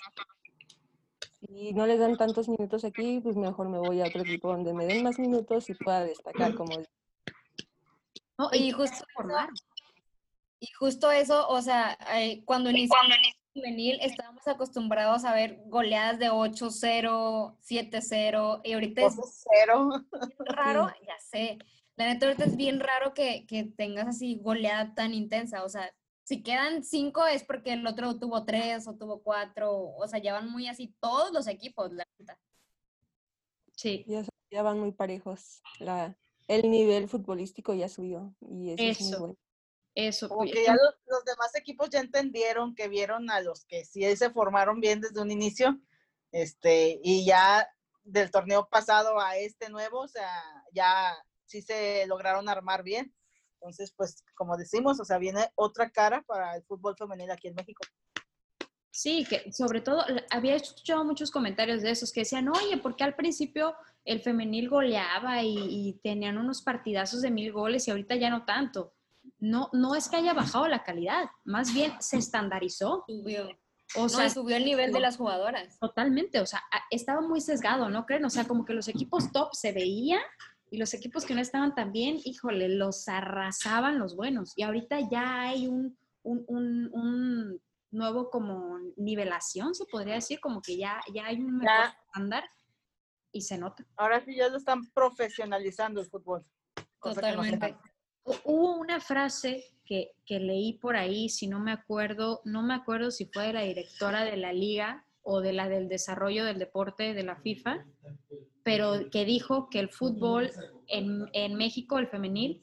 si 1.47 1.73
no 1.73 1.87
les 1.87 1.99
dan 1.99 2.17
tantos 2.17 2.49
minutos 2.49 2.85
aquí, 2.85 3.21
pues 3.21 3.37
mejor 3.37 3.69
me 3.69 3.79
voy 3.79 4.01
a 4.01 4.07
otro 4.07 4.23
equipo 4.23 4.49
donde 4.49 4.73
me 4.73 4.87
den 4.87 5.03
más 5.03 5.19
minutos 5.19 5.69
y 5.71 5.75
pueda 5.75 6.05
destacar 6.05 6.55
como 6.55 6.77
No, 8.39 8.51
Y 8.53 8.71
justo 8.71 9.05
formar. 9.15 9.49
Y 10.61 10.69
justo 10.73 11.11
eso, 11.11 11.47
o 11.49 11.61
sea, 11.61 11.99
eh, 12.15 12.43
cuando 12.45 12.71
inició 12.71 12.97
el 13.03 13.61
juvenil 13.61 13.99
estábamos 14.01 14.47
acostumbrados 14.49 15.25
a 15.25 15.35
ver 15.35 15.61
goleadas 15.67 16.19
de 16.19 16.31
8-0, 16.31 17.59
7-0, 17.61 18.61
y 18.65 18.73
ahorita 18.73 19.03
es 19.03 19.45
cero. 19.53 19.91
raro, 20.39 20.91
ya 21.07 21.19
sé, 21.19 21.59
la 21.97 22.07
neta 22.07 22.27
ahorita 22.27 22.45
es 22.45 22.57
bien 22.57 22.81
raro 22.81 23.13
que, 23.13 23.45
que 23.47 23.65
tengas 23.65 24.09
así 24.09 24.39
goleada 24.41 24.95
tan 24.95 25.13
intensa, 25.13 25.65
o 25.65 25.69
sea, 25.69 25.93
si 26.25 26.43
quedan 26.43 26.83
5 26.83 27.27
es 27.27 27.45
porque 27.45 27.75
el 27.75 27.87
otro 27.87 28.19
tuvo 28.19 28.45
3 28.45 28.89
o 28.89 28.95
tuvo 28.97 29.23
4, 29.23 29.73
o 29.73 30.09
sea, 30.09 30.19
ya 30.21 30.33
van 30.33 30.51
muy 30.51 30.67
así 30.69 30.95
todos 30.99 31.33
los 31.33 31.47
equipos, 31.47 31.93
la 31.93 32.05
neta. 32.19 32.39
Sí, 33.77 34.05
ya, 34.09 34.25
ya 34.51 34.63
van 34.63 34.81
muy 34.81 34.93
parejos. 34.93 35.63
La, 35.79 36.17
el 36.49 36.71
nivel 36.71 37.09
futbolístico 37.09 37.75
ya 37.75 37.89
subió 37.89 38.35
y 38.41 38.71
eso, 38.71 38.83
es 38.83 39.01
muy 39.01 39.09
Eso. 39.09 39.19
bueno. 39.21 39.37
eso. 39.95 40.29
Como 40.29 40.45
que 40.45 40.65
ya 40.65 40.73
los, 40.75 40.95
los 41.07 41.25
demás 41.25 41.55
equipos 41.57 41.91
ya 41.91 42.01
entendieron 42.01 42.75
que 42.75 42.89
vieron 42.89 43.31
a 43.31 43.41
los 43.41 43.65
que 43.67 43.85
sí 43.85 44.17
se 44.17 44.31
formaron 44.31 44.81
bien 44.81 45.03
desde 45.03 45.21
un 45.21 45.31
inicio, 45.31 45.79
este, 46.33 47.01
y 47.03 47.27
ya 47.27 47.69
del 48.03 48.31
torneo 48.31 48.69
pasado 48.69 49.21
a 49.21 49.37
este 49.37 49.69
nuevo, 49.69 50.01
o 50.01 50.09
sea, 50.09 50.31
ya 50.73 51.15
sí 51.45 51.61
se 51.61 52.07
lograron 52.07 52.49
armar 52.49 52.83
bien. 52.83 53.15
Entonces, 53.65 53.95
pues, 53.97 54.23
como 54.35 54.59
decimos, 54.59 55.01
o 55.01 55.07
sea, 55.07 55.17
viene 55.17 55.49
otra 55.55 55.89
cara 55.89 56.23
para 56.27 56.55
el 56.55 56.63
fútbol 56.65 56.95
femenil 56.99 57.31
aquí 57.31 57.49
en 57.49 57.55
México. 57.55 57.83
Sí, 58.91 59.25
que 59.25 59.51
sobre 59.53 59.81
todo 59.81 60.05
había 60.31 60.55
escuchado 60.55 61.03
muchos 61.03 61.31
comentarios 61.31 61.81
de 61.81 61.91
esos 61.91 62.13
que 62.13 62.21
decían, 62.21 62.47
oye, 62.51 62.77
¿por 62.77 62.95
qué 62.95 63.05
al 63.05 63.17
principio 63.17 63.75
el 64.05 64.21
femenil 64.21 64.69
goleaba 64.69 65.43
y, 65.43 65.57
y 65.57 66.01
tenían 66.03 66.37
unos 66.37 66.61
partidazos 66.61 67.23
de 67.23 67.31
mil 67.31 67.53
goles 67.53 67.89
y 67.89 67.91
ahorita 67.91 68.17
ya 68.17 68.29
no 68.29 68.45
tanto? 68.45 68.93
No, 69.39 69.71
no 69.73 69.95
es 69.95 70.11
que 70.11 70.17
haya 70.17 70.35
bajado 70.35 70.69
la 70.69 70.85
calidad, 70.85 71.25
más 71.45 71.73
bien 71.73 71.95
se 72.01 72.19
estandarizó. 72.19 73.05
Subió, 73.09 73.49
O 73.97 74.03
no, 74.03 74.09
sea, 74.11 74.29
subió 74.29 74.57
el 74.57 74.65
nivel 74.67 74.93
de 74.93 75.01
las 75.01 75.17
jugadoras. 75.17 75.79
totalmente, 75.81 76.39
o 76.41 76.47
sea, 76.47 76.63
estaba 76.91 77.23
muy 77.23 77.41
sesgado, 77.41 77.89
¿no 77.89 78.05
creen? 78.05 78.27
O 78.27 78.31
sea, 78.31 78.45
como 78.47 78.67
que 78.67 78.75
los 78.75 78.89
equipos 78.89 79.33
top 79.33 79.55
se 79.55 79.73
veían 79.73 80.21
y 80.71 80.79
los 80.79 80.93
equipos 80.95 81.25
que 81.25 81.35
no 81.35 81.41
estaban 81.41 81.75
tan 81.75 81.93
bien, 81.93 82.19
híjole, 82.25 82.69
los 82.69 83.07
arrasaban 83.09 83.99
los 83.99 84.17
buenos. 84.17 84.53
Y 84.57 84.63
ahorita 84.63 84.99
ya 85.11 85.43
hay 85.43 85.67
un, 85.69 85.97
un, 86.23 86.45
un- 86.49 86.91
un 86.93 87.61
nuevo 87.91 88.29
como 88.31 88.79
nivelación, 88.97 89.75
se 89.75 89.85
podría 89.87 90.15
decir, 90.15 90.41
como 90.41 90.61
que 90.61 90.77
ya, 90.77 91.01
ya 91.15 91.27
hay 91.27 91.37
un 91.37 91.59
mejor 91.59 91.85
Ya. 91.85 91.97
estándar 92.07 92.45
y 93.31 93.43
se 93.43 93.57
nota. 93.59 93.85
Ahora 93.97 94.21
sí 94.25 94.35
ya 94.37 94.49
lo 94.49 94.57
están 94.57 94.85
profesionalizando 94.93 96.01
el 96.01 96.07
fútbol. 96.07 96.45
no 96.77 96.85
Totalmente. 97.15 97.77
Hubo 98.45 98.77
una 98.79 99.01
frase 99.01 99.65
que, 99.85 100.13
que 100.25 100.41
leí 100.41 100.73
por 100.79 100.97
ahí, 100.97 101.29
si 101.29 101.47
no 101.47 101.61
me 101.61 101.73
acuerdo, 101.73 102.41
no 102.45 102.63
me 102.63 102.75
acuerdo 102.75 103.11
si 103.11 103.27
fue 103.27 103.49
de 103.49 103.53
la 103.53 103.61
directora 103.63 104.25
de 104.25 104.39
la 104.39 104.53
liga 104.53 105.05
o 105.23 105.41
de 105.41 105.53
la 105.53 105.69
del 105.69 105.89
desarrollo 105.89 106.45
del 106.45 106.59
deporte 106.59 107.13
de 107.15 107.23
la 107.23 107.37
FIFA, 107.37 107.85
pero 108.65 109.11
que 109.11 109.25
dijo 109.25 109.69
que 109.69 109.79
el 109.79 109.91
fútbol 109.91 110.51
en, 110.89 111.29
en 111.33 111.55
México, 111.55 111.99
el 111.99 112.09
femenil, 112.09 112.61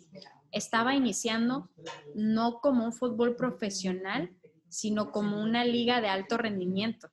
estaba 0.52 0.96
iniciando 0.96 1.70
no 2.14 2.60
como 2.60 2.84
un 2.84 2.92
fútbol 2.92 3.38
profesional, 3.38 4.36
sino 4.68 5.12
como 5.12 5.42
una 5.42 5.64
liga 5.64 6.02
de 6.02 6.08
alto 6.10 6.38
rendimiento. 6.38 7.10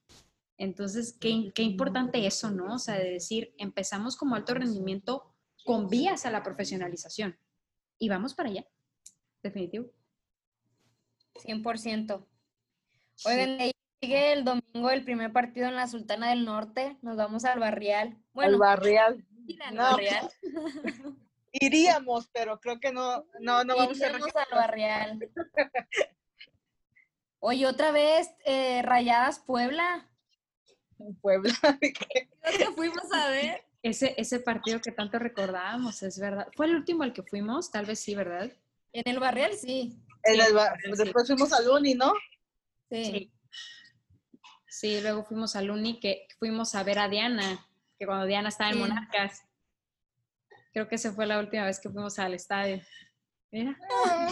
Entonces, 0.56 1.16
qué, 1.20 1.52
qué 1.54 1.62
importante 1.62 2.26
eso, 2.26 2.50
¿no? 2.50 2.74
O 2.74 2.78
sea, 2.78 2.98
de 2.98 3.10
decir, 3.10 3.54
empezamos 3.58 4.16
como 4.16 4.34
alto 4.34 4.54
rendimiento 4.54 5.34
con 5.64 5.88
vías 5.88 6.26
a 6.26 6.30
la 6.30 6.42
profesionalización. 6.42 7.38
Y 7.98 8.08
vamos 8.08 8.34
para 8.34 8.48
allá, 8.48 8.66
definitivo. 9.42 9.90
100%. 11.34 12.26
Oigan, 13.24 13.72
sigue 14.00 14.32
el 14.32 14.44
domingo 14.44 14.90
el 14.90 15.04
primer 15.04 15.32
partido 15.32 15.68
en 15.68 15.76
la 15.76 15.86
Sultana 15.88 16.30
del 16.30 16.44
Norte. 16.44 16.96
Nos 17.02 17.16
vamos 17.16 17.44
al 17.44 17.58
Barrial. 17.58 18.08
El 18.08 18.16
Bueno, 18.32 18.58
barrial. 18.58 19.24
al 19.66 19.74
no. 19.74 19.82
Barrial. 19.82 20.30
Iríamos, 21.52 22.28
pero 22.28 22.60
creo 22.60 22.78
que 22.78 22.92
no, 22.92 23.24
no, 23.40 23.64
no 23.64 23.76
vamos 23.76 24.00
a 24.00 24.06
Iríamos 24.08 24.36
al 24.36 24.46
Barrial. 24.58 25.30
Oye, 27.40 27.66
otra 27.66 27.90
vez, 27.92 28.30
eh, 28.44 28.82
Rayadas 28.82 29.38
Puebla. 29.40 30.08
Puebla. 31.20 31.52
Creo 31.80 32.58
que 32.58 32.72
fuimos 32.74 33.04
a 33.12 33.28
ver. 33.30 33.62
Ese, 33.84 34.14
ese 34.18 34.40
partido 34.40 34.80
que 34.80 34.90
tanto 34.90 35.20
recordábamos, 35.20 36.02
es 36.02 36.18
verdad. 36.18 36.48
¿Fue 36.56 36.66
el 36.66 36.74
último 36.74 37.04
al 37.04 37.12
que 37.12 37.22
fuimos? 37.22 37.70
Tal 37.70 37.86
vez 37.86 38.00
sí, 38.00 38.16
¿verdad? 38.16 38.50
En 38.92 39.02
el 39.06 39.20
Barrial, 39.20 39.52
sí. 39.54 39.96
En 40.24 40.34
Sí, 40.34 40.40
el 40.40 40.52
bar- 40.54 40.76
sí. 40.82 40.90
Después 40.96 41.28
fuimos 41.28 41.52
al 41.52 41.68
Uni, 41.68 41.94
¿no? 41.94 42.12
Sí. 42.90 43.04
Sí. 43.04 43.32
Sí, 44.78 45.00
luego 45.00 45.24
fuimos 45.24 45.56
al 45.56 45.72
Uni, 45.72 45.98
que 45.98 46.28
fuimos 46.38 46.76
a 46.76 46.84
ver 46.84 47.00
a 47.00 47.08
Diana, 47.08 47.66
que 47.98 48.06
cuando 48.06 48.26
Diana 48.26 48.48
estaba 48.48 48.70
en 48.70 48.76
Sí. 48.76 48.80
Monarcas. 48.82 49.42
Creo 50.72 50.86
que 50.86 50.94
esa 50.94 51.12
fue 51.12 51.26
la 51.26 51.40
última 51.40 51.64
vez 51.64 51.80
que 51.80 51.90
fuimos 51.90 52.16
al 52.20 52.34
estadio. 52.34 52.80
Mira, 53.50 53.76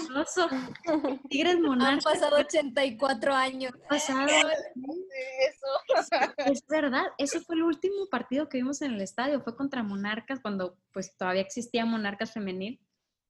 hermoso. 0.05 0.47
Tigres 1.31 1.57
Han 1.57 1.62
Monarcas. 1.62 2.05
pasado 2.05 2.37
84 2.37 3.35
años. 3.35 3.73
pasado. 3.88 4.29
Eso. 5.49 6.26
Es 6.47 6.65
verdad, 6.69 7.07
ese 7.19 7.41
fue 7.41 7.57
el 7.57 7.65
último 7.65 8.07
partido 8.09 8.49
que 8.49 8.59
vimos 8.59 8.81
en 8.83 8.93
el 8.95 9.00
estadio, 9.00 9.41
fue 9.41 9.57
contra 9.57 9.83
Monarcas, 9.83 10.38
cuando 10.38 10.79
pues 10.93 11.17
todavía 11.17 11.43
existía 11.43 11.85
Monarcas 11.85 12.33
Femenil. 12.33 12.81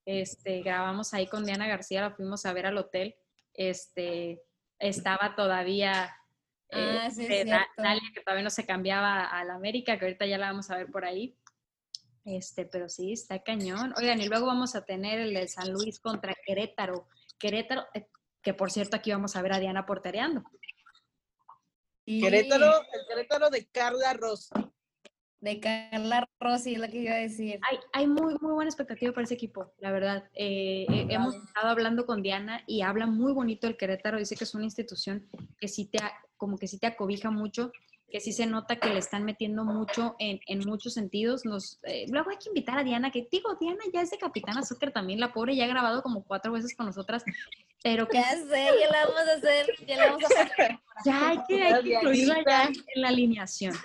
Este, 0.05 0.61
grabamos 0.61 1.15
ahí 1.15 1.25
con 1.25 1.45
Diana 1.45 1.65
García, 1.65 2.01
la 2.01 2.11
fuimos 2.11 2.45
a 2.45 2.53
ver 2.53 2.67
al 2.67 2.77
hotel. 2.77 3.15
Este, 3.55 4.43
estaba 4.77 5.35
todavía 5.35 6.13
eh, 6.69 6.99
Ah, 7.01 7.09
sí, 7.09 7.25
cierto. 7.25 7.55
Dalia, 7.77 8.01
que 8.13 8.21
todavía 8.21 8.43
no 8.43 8.49
se 8.49 8.65
cambiaba 8.65 9.25
a 9.25 9.43
la 9.43 9.55
América, 9.55 9.97
que 9.97 10.05
ahorita 10.05 10.25
ya 10.25 10.37
la 10.37 10.47
vamos 10.51 10.69
a 10.71 10.77
ver 10.77 10.87
por 10.91 11.05
ahí. 11.05 11.35
Este, 12.25 12.65
pero 12.65 12.89
sí, 12.89 13.13
está 13.13 13.41
cañón. 13.41 13.93
Oigan, 13.97 14.19
y 14.19 14.27
luego 14.27 14.47
vamos 14.47 14.75
a 14.75 14.83
tener 14.83 15.19
el 15.19 15.33
de 15.33 15.47
San 15.47 15.71
Luis 15.71 15.99
contra 15.99 16.35
Querétaro. 16.45 17.07
Querétaro, 17.39 17.85
eh, 17.93 18.07
que 18.41 18.53
por 18.53 18.69
cierto 18.71 18.97
aquí 18.97 19.11
vamos 19.11 19.35
a 19.35 19.41
ver 19.41 19.53
a 19.53 19.59
Diana 19.59 19.85
portereando. 19.85 20.43
Sí, 22.05 22.21
Querétaro, 22.21 22.65
el 22.93 23.07
Querétaro 23.07 23.49
de 23.49 23.65
Carla 23.67 24.13
Ross. 24.13 24.49
De 25.39 25.59
Carla 25.59 26.27
Rossi, 26.39 26.73
es 26.73 26.79
lo 26.79 26.87
que 26.87 26.97
iba 26.97 27.13
a 27.13 27.17
decir. 27.17 27.59
Hay, 27.69 27.77
hay 27.93 28.07
muy, 28.07 28.35
muy 28.41 28.53
buena 28.53 28.69
expectativa 28.69 29.13
para 29.13 29.23
ese 29.25 29.35
equipo, 29.35 29.73
la 29.77 29.91
verdad. 29.91 30.29
Eh, 30.33 30.85
eh, 30.89 31.07
hemos 31.09 31.35
estado 31.35 31.67
hablando 31.69 32.05
con 32.05 32.23
Diana 32.23 32.63
y 32.65 32.81
habla 32.81 33.05
muy 33.05 33.33
bonito 33.33 33.67
del 33.67 33.77
Querétaro. 33.77 34.17
Dice 34.17 34.35
que 34.35 34.45
es 34.45 34.55
una 34.55 34.63
institución 34.63 35.29
que 35.59 35.67
sí 35.67 35.85
te, 35.85 36.03
a- 36.03 36.11
como 36.37 36.57
que 36.57 36.67
sí 36.67 36.79
te 36.79 36.87
acobija 36.87 37.31
mucho, 37.31 37.71
que 38.09 38.19
sí 38.21 38.31
se 38.31 38.45
nota 38.45 38.77
que 38.77 38.89
le 38.89 38.99
están 38.99 39.25
metiendo 39.25 39.65
mucho 39.65 40.15
en, 40.19 40.39
en 40.47 40.59
muchos 40.59 40.93
sentidos. 40.93 41.43
Nos, 41.45 41.79
eh, 41.83 42.05
luego 42.09 42.29
hay 42.29 42.37
que 42.37 42.49
invitar 42.49 42.77
a 42.77 42.83
Diana, 42.83 43.11
que 43.11 43.27
digo, 43.29 43.55
Diana 43.59 43.83
ya 43.93 44.01
es 44.01 44.11
de 44.11 44.17
Capitana 44.17 44.63
Soccer 44.63 44.91
también, 44.91 45.19
la 45.19 45.33
pobre 45.33 45.55
ya 45.55 45.65
ha 45.65 45.67
grabado 45.67 46.01
como 46.01 46.23
cuatro 46.23 46.53
veces 46.53 46.75
con 46.75 46.85
nosotras, 46.85 47.23
pero 47.83 48.07
que 48.07 48.17
Ya 48.17 48.35
sé, 48.35 48.69
ya 48.79 48.91
la 48.91 49.05
vamos 49.05 49.21
a 49.27 49.33
hacer, 49.33 49.67
ya 49.85 49.97
la 49.97 50.05
vamos 50.11 50.23
a 50.23 50.41
hacer. 50.43 50.79
ya 51.05 51.29
hay 51.29 51.39
que, 51.47 51.63
hay 51.63 51.83
que 51.83 51.89
La 51.89 51.95
incluirla 51.95 52.43
ya 52.47 52.65
en 52.65 53.01
la 53.01 53.09
alineación. 53.09 53.75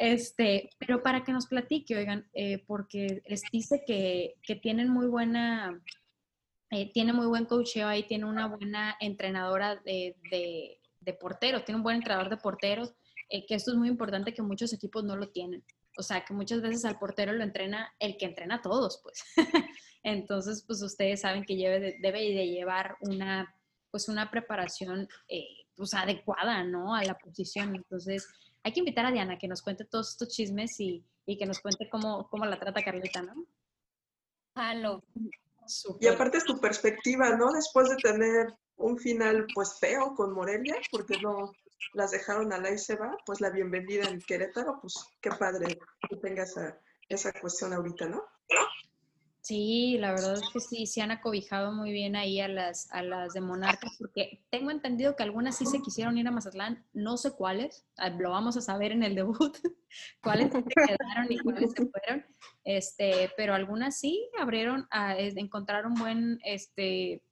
Este, 0.00 0.70
pero 0.78 1.02
para 1.02 1.24
que 1.24 1.32
nos 1.32 1.46
platique, 1.46 1.94
oigan, 1.94 2.26
eh, 2.32 2.64
porque 2.66 3.22
les 3.26 3.42
dice 3.52 3.84
que, 3.86 4.36
que 4.42 4.56
tienen 4.56 4.88
muy 4.88 5.06
buena, 5.06 5.78
eh, 6.70 6.90
tiene 6.90 7.12
muy 7.12 7.26
buen 7.26 7.44
coacheo 7.44 7.86
ahí, 7.86 8.04
tiene 8.04 8.24
una 8.24 8.46
buena 8.46 8.96
entrenadora 8.98 9.76
de, 9.76 10.16
de, 10.30 10.79
de 11.00 11.12
porteros, 11.14 11.64
tiene 11.64 11.76
un 11.76 11.82
buen 11.82 11.96
entrenador 11.96 12.30
de 12.30 12.36
porteros, 12.36 12.92
eh, 13.28 13.46
que 13.46 13.54
esto 13.54 13.72
es 13.72 13.76
muy 13.76 13.88
importante 13.88 14.34
que 14.34 14.42
muchos 14.42 14.72
equipos 14.72 15.04
no 15.04 15.16
lo 15.16 15.28
tienen. 15.30 15.64
O 15.96 16.02
sea, 16.02 16.24
que 16.24 16.32
muchas 16.32 16.60
veces 16.60 16.84
al 16.84 16.98
portero 16.98 17.32
lo 17.32 17.42
entrena 17.42 17.92
el 17.98 18.16
que 18.16 18.26
entrena 18.26 18.56
a 18.56 18.62
todos, 18.62 19.00
pues. 19.02 19.24
Entonces, 20.02 20.64
pues 20.66 20.82
ustedes 20.82 21.20
saben 21.20 21.44
que 21.44 21.56
debe 21.56 22.20
de, 22.20 22.48
llevar 22.48 22.96
una, 23.00 23.54
pues 23.90 24.08
una 24.08 24.30
preparación 24.30 25.08
eh, 25.28 25.46
pues 25.76 25.94
adecuada, 25.94 26.64
¿no? 26.64 26.94
A 26.94 27.04
la 27.04 27.18
posición. 27.18 27.74
Entonces, 27.74 28.26
hay 28.62 28.72
que 28.72 28.80
invitar 28.80 29.06
a 29.06 29.12
Diana 29.12 29.38
que 29.38 29.48
nos 29.48 29.62
cuente 29.62 29.84
todos 29.84 30.10
estos 30.10 30.28
chismes 30.28 30.78
y, 30.80 31.04
y 31.26 31.36
que 31.36 31.46
nos 31.46 31.60
cuente 31.60 31.88
cómo, 31.88 32.28
cómo 32.28 32.46
la 32.46 32.58
trata 32.58 32.82
Carlita, 32.82 33.22
¿no? 33.22 33.46
Y 36.00 36.06
aparte 36.06 36.40
su 36.40 36.60
perspectiva, 36.60 37.36
¿no? 37.36 37.52
Después 37.52 37.88
de 37.88 37.96
tener 37.96 38.52
un 38.76 38.98
final 38.98 39.46
pues 39.54 39.78
feo 39.78 40.14
con 40.14 40.32
Morelia, 40.32 40.76
porque 40.90 41.18
no 41.20 41.52
las 41.94 42.10
dejaron 42.10 42.52
a 42.52 42.58
la 42.58 42.70
y 42.70 42.78
se 42.78 42.96
va, 42.96 43.16
pues 43.24 43.40
la 43.40 43.50
bienvenida 43.50 44.08
en 44.08 44.20
Querétaro, 44.20 44.78
pues 44.80 44.94
qué 45.20 45.30
padre 45.30 45.78
que 46.08 46.16
tenga 46.16 46.44
esa, 46.44 46.78
esa 47.08 47.32
cuestión 47.32 47.72
ahorita, 47.72 48.06
¿no? 48.06 48.22
Sí, 49.42 49.96
la 49.98 50.12
verdad 50.12 50.34
es 50.34 50.42
que 50.52 50.60
sí, 50.60 50.86
se 50.86 51.00
han 51.00 51.10
acobijado 51.10 51.72
muy 51.72 51.92
bien 51.92 52.14
ahí 52.14 52.40
a 52.40 52.48
las, 52.48 52.92
a 52.92 53.02
las 53.02 53.32
de 53.32 53.40
Monarcas, 53.40 53.96
porque 53.98 54.44
tengo 54.50 54.70
entendido 54.70 55.16
que 55.16 55.22
algunas 55.22 55.56
sí 55.56 55.64
se 55.64 55.80
quisieron 55.80 56.18
ir 56.18 56.28
a 56.28 56.30
Mazatlán, 56.30 56.84
no 56.92 57.16
sé 57.16 57.32
cuáles, 57.32 57.86
ah, 57.96 58.10
lo 58.10 58.30
vamos 58.30 58.58
a 58.58 58.60
saber 58.60 58.92
en 58.92 59.02
el 59.02 59.14
debut, 59.14 59.56
cuáles 60.22 60.52
se 60.52 60.62
quedaron 60.62 61.30
y 61.32 61.38
cuáles 61.38 61.72
se 61.72 61.86
fueron, 61.86 62.26
este, 62.64 63.30
pero 63.34 63.54
algunas 63.54 63.98
sí 63.98 64.28
abrieron, 64.38 64.86
a, 64.90 65.16
encontraron 65.18 65.94
buen, 65.94 66.38
este, 66.44 67.22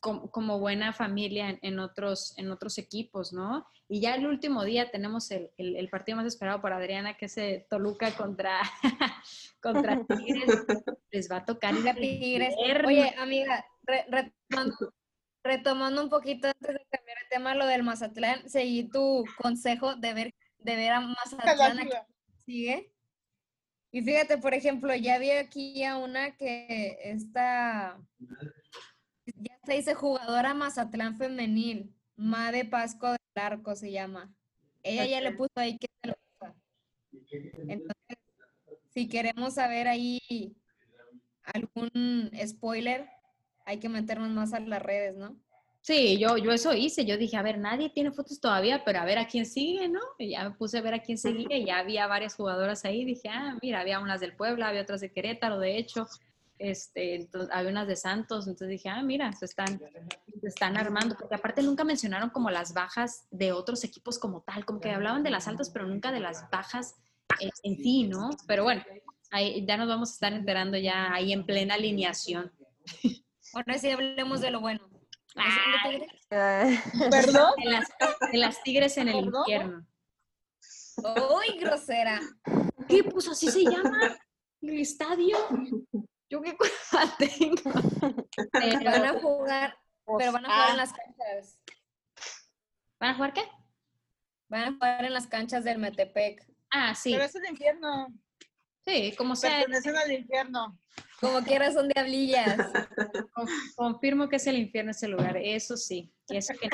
como, 0.00 0.30
como 0.30 0.58
buena 0.58 0.92
familia 0.92 1.50
en, 1.50 1.58
en 1.62 1.78
otros, 1.78 2.36
en 2.38 2.50
otros 2.50 2.78
equipos, 2.78 3.32
¿no? 3.32 3.66
Y 3.88 4.00
ya 4.00 4.14
el 4.14 4.26
último 4.26 4.64
día 4.64 4.90
tenemos 4.90 5.30
el, 5.30 5.50
el- 5.56 5.76
el 5.76 5.88
partido 5.88 6.16
más 6.16 6.26
esperado 6.26 6.60
para 6.60 6.76
Adriana, 6.76 7.16
que 7.16 7.26
es 7.26 7.36
eh, 7.38 7.66
Toluca 7.70 8.14
contra, 8.16 8.60
contra 9.62 9.98
Tigres. 10.08 10.64
Les 11.10 11.30
va 11.30 11.36
a 11.38 11.44
tocar 11.44 11.74
ir 11.74 11.88
a 11.88 11.94
Tigres. 11.94 12.54
Oye, 12.86 13.14
amiga, 13.18 13.64
re- 13.82 14.06
retomando, 14.08 14.94
retomando 15.42 16.02
un 16.02 16.10
poquito 16.10 16.48
antes 16.48 16.74
de 16.74 16.86
cambiar 16.90 17.16
el 17.22 17.28
tema, 17.30 17.54
lo 17.54 17.66
del 17.66 17.82
Mazatlán, 17.82 18.48
seguí 18.48 18.88
tu 18.90 19.24
consejo 19.40 19.96
de 19.96 20.14
ver, 20.14 20.34
de 20.58 20.76
ver 20.76 20.92
a 20.92 21.00
Mazatlán 21.00 21.78
a 21.80 21.82
que 21.84 21.90
sigue. 22.44 22.92
Y 23.90 24.02
fíjate, 24.02 24.36
por 24.36 24.52
ejemplo, 24.52 24.94
ya 24.94 25.18
vi 25.18 25.30
aquí 25.30 25.82
a 25.82 25.96
una 25.96 26.36
que 26.36 26.98
está, 27.04 27.98
se 29.68 29.74
dice 29.74 29.94
jugadora 29.94 30.54
Mazatlán 30.54 31.18
femenil, 31.18 31.94
Made 32.16 32.64
Pasco 32.64 33.10
del 33.10 33.18
Arco 33.34 33.76
se 33.76 33.92
llama. 33.92 34.34
Ella 34.82 35.04
ya 35.04 35.20
le 35.20 35.32
puso 35.32 35.52
ahí 35.56 35.76
que 35.76 35.88
se 36.02 36.08
lo 36.08 36.14
usa. 36.34 36.54
Entonces, 37.68 38.18
si 38.88 39.08
queremos 39.08 39.54
saber 39.54 39.86
ahí 39.86 40.56
algún 41.42 42.30
spoiler, 42.46 43.10
hay 43.66 43.78
que 43.78 43.90
meternos 43.90 44.30
más 44.30 44.54
a 44.54 44.60
las 44.60 44.80
redes, 44.80 45.16
¿no? 45.16 45.36
Sí, 45.82 46.18
yo, 46.18 46.38
yo 46.38 46.52
eso 46.52 46.74
hice. 46.74 47.04
Yo 47.04 47.18
dije, 47.18 47.36
a 47.36 47.42
ver, 47.42 47.58
nadie 47.58 47.90
tiene 47.90 48.10
fotos 48.10 48.40
todavía, 48.40 48.84
pero 48.84 49.00
a 49.00 49.04
ver 49.04 49.18
a 49.18 49.26
quién 49.26 49.44
sigue, 49.44 49.88
¿no? 49.88 50.00
Y 50.18 50.30
ya 50.30 50.48
me 50.48 50.56
puse 50.56 50.78
a 50.78 50.82
ver 50.82 50.94
a 50.94 51.02
quién 51.02 51.18
seguía 51.18 51.58
y 51.58 51.66
ya 51.66 51.78
había 51.78 52.06
varias 52.06 52.34
jugadoras 52.34 52.86
ahí. 52.86 53.04
Dije, 53.04 53.28
ah, 53.28 53.58
mira, 53.60 53.80
había 53.80 54.00
unas 54.00 54.20
del 54.20 54.34
Puebla, 54.34 54.68
había 54.68 54.82
otras 54.82 55.02
de 55.02 55.12
Querétaro, 55.12 55.58
de 55.58 55.76
hecho. 55.76 56.06
Este, 56.58 57.14
entonces, 57.14 57.50
había 57.52 57.70
unas 57.70 57.86
de 57.86 57.96
Santos. 57.96 58.46
Entonces 58.46 58.68
dije, 58.68 58.88
ah, 58.88 59.02
mira, 59.02 59.32
se 59.32 59.44
están, 59.44 59.78
se 59.78 60.48
están 60.48 60.76
armando. 60.76 61.16
Porque 61.16 61.34
aparte 61.34 61.62
nunca 61.62 61.84
mencionaron 61.84 62.30
como 62.30 62.50
las 62.50 62.74
bajas 62.74 63.26
de 63.30 63.52
otros 63.52 63.84
equipos 63.84 64.18
como 64.18 64.42
tal. 64.42 64.64
Como 64.64 64.80
que 64.80 64.90
hablaban 64.90 65.22
de 65.22 65.30
las 65.30 65.48
altas, 65.48 65.70
pero 65.70 65.86
nunca 65.86 66.12
de 66.12 66.20
las 66.20 66.48
bajas 66.50 66.96
en, 67.40 67.50
en 67.62 67.76
sí, 67.76 68.08
¿no? 68.08 68.30
Pero 68.46 68.64
bueno, 68.64 68.82
ahí, 69.30 69.64
ya 69.66 69.76
nos 69.76 69.88
vamos 69.88 70.10
a 70.10 70.12
estar 70.14 70.32
enterando 70.32 70.76
ya 70.78 71.12
ahí 71.12 71.32
en 71.32 71.44
plena 71.46 71.74
alineación. 71.74 72.52
Ahora 73.54 73.78
sí 73.78 73.90
hablemos 73.90 74.40
de 74.40 74.50
lo 74.50 74.60
bueno. 74.60 74.88
Ah, 75.36 75.90
¿Perdón? 77.10 77.52
De 77.62 77.70
las, 77.70 77.88
de 78.32 78.38
las 78.38 78.62
tigres 78.62 78.96
en 78.98 79.08
el 79.08 79.24
¿Perdón? 79.24 79.42
infierno. 79.46 79.86
¡Uy, 80.96 81.58
grosera! 81.60 82.20
¿Qué? 82.88 83.04
Pues 83.04 83.28
así 83.28 83.50
se 83.50 83.62
llama 83.62 84.18
el 84.62 84.80
estadio. 84.80 85.36
Yo 86.30 86.42
qué 86.42 86.56
culpa 86.56 87.16
tengo. 87.18 87.72
Van 88.52 89.04
a 89.04 89.20
jugar, 89.20 89.78
pero 90.18 90.32
van 90.32 90.46
a 90.46 90.48
jugar 90.50 90.70
en 90.70 90.76
las 90.76 90.92
canchas. 90.92 91.58
¿Van 93.00 93.10
a 93.10 93.14
jugar 93.14 93.32
qué? 93.32 93.42
Van 94.48 94.62
a 94.62 94.72
jugar 94.72 95.04
en 95.04 95.12
las 95.12 95.26
canchas 95.26 95.64
del 95.64 95.78
Metepec. 95.78 96.44
Ah, 96.70 96.94
sí. 96.94 97.12
Pero 97.12 97.24
es 97.24 97.34
el 97.34 97.46
infierno. 97.50 98.08
Sí, 98.86 99.14
como 99.16 99.36
sea, 99.36 99.58
Pertenecen 99.58 99.96
al 99.96 100.12
infierno. 100.12 100.78
Como 101.20 101.42
quieras 101.42 101.74
son 101.74 101.88
diablillas. 101.88 102.56
con- 103.34 103.48
confirmo 103.76 104.28
que 104.28 104.36
es 104.36 104.46
el 104.46 104.56
infierno 104.56 104.92
ese 104.92 105.08
lugar. 105.08 105.36
Eso 105.36 105.76
sí. 105.76 106.12
Y 106.28 106.36
eso 106.36 106.54
que 106.60 106.68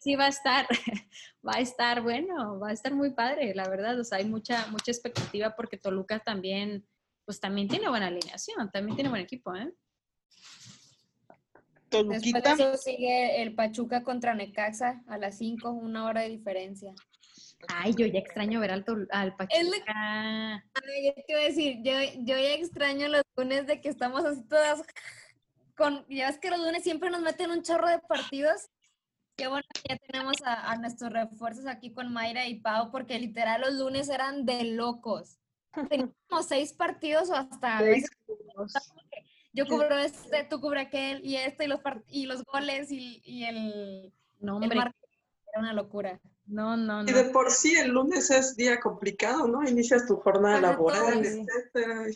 sí 0.00 0.16
va 0.16 0.26
a 0.26 0.28
estar, 0.28 0.66
va 1.46 1.56
a 1.56 1.60
estar 1.60 2.00
bueno, 2.02 2.58
va 2.60 2.68
a 2.68 2.72
estar 2.72 2.94
muy 2.94 3.10
padre, 3.10 3.54
la 3.54 3.68
verdad. 3.68 3.98
O 3.98 4.04
sea, 4.04 4.18
hay 4.18 4.24
mucha, 4.26 4.66
mucha 4.68 4.90
expectativa 4.90 5.54
porque 5.56 5.76
Toluca 5.76 6.18
también, 6.20 6.86
pues 7.24 7.40
también 7.40 7.68
tiene 7.68 7.88
buena 7.88 8.06
alineación, 8.08 8.70
también 8.70 8.96
tiene 8.96 9.10
buen 9.10 9.22
equipo, 9.22 9.54
¿eh? 9.54 9.72
Después 11.90 12.22
Toluquita. 12.22 12.56
de 12.56 12.62
eso 12.70 12.76
sigue 12.76 13.42
el 13.42 13.54
Pachuca 13.54 14.02
contra 14.02 14.34
Necaxa 14.34 15.02
a 15.06 15.16
las 15.16 15.38
5, 15.38 15.70
una 15.70 16.06
hora 16.06 16.22
de 16.22 16.30
diferencia. 16.30 16.92
Ay, 17.68 17.94
yo 17.96 18.06
ya 18.06 18.18
extraño 18.18 18.60
ver 18.60 18.72
al, 18.72 18.84
al 19.10 19.28
Es 19.28 19.64
lo- 19.64 19.70
Pachuca. 19.70 19.92
Ay, 19.94 21.06
yo 21.06 21.14
te 21.14 21.24
iba 21.28 21.40
a 21.40 21.44
decir, 21.44 21.76
yo, 21.82 21.92
yo 22.24 22.36
ya 22.36 22.54
extraño 22.54 23.08
los 23.08 23.22
lunes 23.36 23.66
de 23.66 23.80
que 23.80 23.88
estamos 23.88 24.24
así 24.24 24.42
todas 24.48 24.82
con, 25.76 26.04
ya 26.08 26.28
ves 26.28 26.38
que 26.38 26.50
los 26.50 26.58
lunes 26.60 26.82
siempre 26.82 27.10
nos 27.10 27.20
meten 27.22 27.50
un 27.50 27.62
chorro 27.62 27.88
de 27.88 28.00
partidos. 28.00 28.68
Qué 29.36 29.46
bueno 29.48 29.64
que 29.74 29.94
ya 29.94 29.96
tenemos 29.98 30.36
a, 30.44 30.70
a 30.72 30.76
nuestros 30.76 31.12
refuerzos 31.12 31.66
aquí 31.66 31.92
con 31.92 32.12
Mayra 32.12 32.46
y 32.46 32.60
Pau, 32.60 32.90
porque 32.90 33.18
literal 33.18 33.60
los 33.62 33.74
lunes 33.74 34.08
eran 34.08 34.44
de 34.46 34.64
locos. 34.64 35.38
Teníamos 35.88 36.14
como 36.28 36.42
seis 36.42 36.72
partidos 36.72 37.30
o 37.30 37.34
hasta 37.34 37.80
veces 37.82 38.10
yo 39.52 39.66
cubro 39.66 39.96
este, 39.98 40.44
tú 40.44 40.60
cubres 40.60 40.86
aquel 40.86 41.24
y 41.24 41.36
este 41.36 41.64
y 41.64 41.68
los, 41.68 41.80
part- 41.80 42.04
y 42.08 42.26
los 42.26 42.42
goles 42.44 42.90
y, 42.90 43.22
y 43.24 43.44
el, 43.44 44.12
No, 44.40 44.56
el 44.58 44.62
hombre, 44.64 44.78
marcador. 44.78 45.08
Era 45.52 45.60
una 45.60 45.72
locura. 45.72 46.20
no, 46.46 46.76
no, 46.76 47.02
Y 47.02 47.06
no. 47.12 47.16
de 47.16 47.24
por 47.26 47.50
sí 47.52 47.76
el 47.76 47.90
lunes 47.90 48.30
es 48.30 48.56
día 48.56 48.80
complicado, 48.80 49.46
¿no? 49.46 49.62
Inicias 49.68 50.06
tu 50.06 50.16
jornada 50.16 50.56
Para 50.60 50.72
laboral, 50.72 51.12
todos. 51.12 51.26
etcétera. 51.26 52.06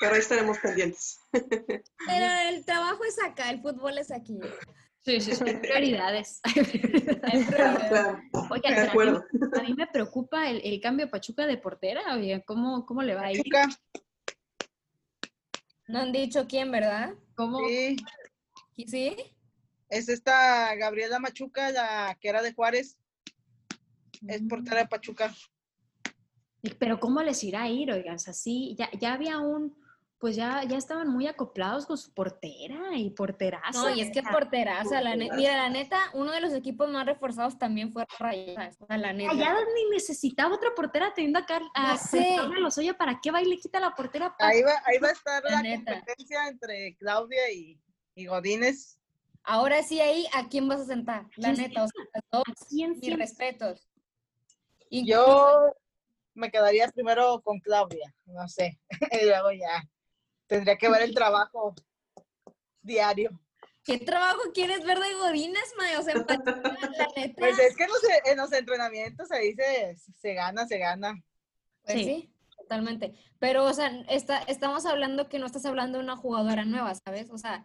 Pero 0.00 0.12
ahí 0.14 0.18
estaremos 0.20 0.58
pendientes. 0.58 1.20
Pero 1.32 2.26
el 2.48 2.64
trabajo 2.64 3.04
es 3.04 3.16
acá, 3.22 3.50
el 3.50 3.60
fútbol 3.62 3.98
es 3.98 4.10
aquí. 4.10 4.38
Sí, 5.20 5.20
sí, 5.20 5.34
sí, 5.34 5.44
hay 5.46 5.56
prioridades. 5.56 6.40
Oigan, 8.50 8.74
de 8.74 8.80
a 8.80 8.82
mí- 8.84 8.88
acuerdo. 8.90 9.24
A 9.58 9.62
mí 9.62 9.74
me 9.74 9.86
preocupa 9.86 10.48
el, 10.50 10.60
el 10.64 10.80
cambio 10.80 11.06
de 11.06 11.10
Pachuca 11.10 11.46
de 11.46 11.56
portera, 11.56 12.14
oye, 12.14 12.42
¿cómo, 12.46 12.84
cómo 12.84 13.02
le 13.02 13.14
va 13.14 13.22
a 13.26 13.32
ir? 13.32 13.42
Pachuca. 13.50 13.68
No 15.86 16.00
han 16.00 16.12
dicho 16.12 16.46
quién, 16.46 16.70
¿verdad? 16.70 17.14
¿Cómo? 17.34 17.66
Sí. 17.66 17.96
¿Y 18.76 18.86
sí? 18.88 19.16
Es 19.88 20.08
esta 20.10 20.74
Gabriela 20.74 21.18
Machuca, 21.18 21.70
la 21.70 22.16
que 22.20 22.28
era 22.28 22.42
de 22.42 22.52
Juárez. 22.52 22.98
Es 24.26 24.42
Mm. 24.42 24.48
portera 24.48 24.78
de 24.82 24.88
Pachuca. 24.88 25.32
Pero 26.78 26.98
¿cómo 27.00 27.22
les 27.22 27.42
irá 27.44 27.62
a 27.62 27.68
ir, 27.68 27.90
oigan? 27.92 28.16
O 28.16 28.18
sea, 28.18 28.34
sí, 28.34 28.74
ya, 28.78 28.90
ya 29.00 29.14
había 29.14 29.38
un, 29.38 29.74
pues 30.18 30.34
ya, 30.34 30.64
ya 30.64 30.76
estaban 30.76 31.08
muy 31.08 31.28
acoplados 31.28 31.86
con 31.86 31.96
su 31.96 32.12
portera 32.12 32.96
y 32.96 33.10
porteraza. 33.10 33.70
No, 33.82 33.94
y 33.94 34.00
es 34.00 34.10
que 34.10 34.18
o 34.18 34.22
sea, 34.22 34.32
porteraza, 34.32 35.00
la 35.00 35.14
neta. 35.14 35.36
Mira, 35.36 35.56
la 35.56 35.68
neta, 35.68 35.98
uno 36.12 36.32
de 36.32 36.40
los 36.40 36.52
equipos 36.52 36.90
más 36.90 37.06
reforzados 37.06 37.56
también 37.56 37.92
fue 37.92 38.04
Rayadas, 38.18 38.76
o 38.80 38.86
sea, 38.86 38.98
la 38.98 39.12
neta. 39.12 39.32
Rayadas 39.32 39.64
ni 39.76 39.90
necesitaba 39.90 40.56
otra 40.56 40.70
portera 40.74 41.14
teniendo 41.14 41.38
acá 41.38 41.60
a 41.72 41.96
sé. 41.96 42.34
Carla 42.36 42.58
Lozoya, 42.58 42.94
¿para 42.98 43.20
qué 43.20 43.30
va 43.30 43.40
y 43.42 43.46
le 43.46 43.58
quita 43.58 43.78
la 43.78 43.94
portera? 43.94 44.34
Ahí 44.40 44.62
va, 44.62 44.72
ahí 44.86 44.98
va 44.98 45.08
a 45.08 45.12
estar 45.12 45.42
La 45.44 45.50
la, 45.50 45.62
neta. 45.62 45.92
competencia 45.94 46.48
entre 46.48 46.96
Claudia 46.96 47.50
y, 47.52 47.80
y 48.16 48.26
Godínez. 48.26 48.98
Ahora 49.44 49.84
sí 49.84 50.00
ahí, 50.00 50.26
¿a 50.34 50.48
quién 50.48 50.66
vas 50.68 50.80
a 50.80 50.84
sentar? 50.86 51.26
La 51.36 51.52
¿Quién 51.54 51.68
neta, 51.68 51.84
o 51.84 51.86
sea, 51.88 52.04
las 52.12 52.24
dos, 52.32 52.42
¿A 52.46 52.66
quién 52.68 52.90
mis 52.90 53.00
siempre? 53.00 53.24
respetos. 53.24 53.88
Y 54.90 55.06
Yo 55.06 55.72
me 56.34 56.50
quedaría 56.50 56.88
primero 56.88 57.40
con 57.42 57.60
Claudia, 57.60 58.12
no 58.26 58.48
sé. 58.48 58.80
y 59.22 59.26
luego 59.26 59.52
ya. 59.52 59.88
Tendría 60.48 60.76
que 60.76 60.88
ver 60.88 61.02
el 61.02 61.14
trabajo 61.14 61.74
diario. 62.82 63.38
¿Qué 63.84 63.98
trabajo 63.98 64.40
quieres 64.52 64.84
ver 64.84 64.98
de 64.98 65.14
Godines, 65.14 65.72
Mae? 65.78 65.96
O 65.96 66.02
sea, 66.02 66.14
la 66.14 66.24
neta. 67.16 67.34
Pues 67.38 67.58
es 67.58 67.76
que 67.76 67.84
en 67.84 67.90
los, 67.90 68.02
en 68.24 68.36
los 68.36 68.52
entrenamientos 68.52 69.30
ahí 69.30 69.54
se, 69.54 69.96
se 70.20 70.34
gana, 70.34 70.66
se 70.66 70.78
gana. 70.78 71.14
Pues 71.84 71.96
Sí. 71.98 72.04
sí. 72.04 72.32
totalmente. 72.56 73.14
Pero, 73.38 73.64
o 73.64 73.72
sea, 73.72 73.88
está, 74.10 74.38
estamos 74.42 74.84
hablando 74.84 75.28
que 75.28 75.38
no 75.38 75.46
estás 75.46 75.64
hablando 75.64 75.98
de 75.98 76.04
una 76.04 76.16
jugadora 76.16 76.64
nueva, 76.64 76.94
¿sabes? 76.94 77.30
O 77.30 77.38
sea, 77.38 77.64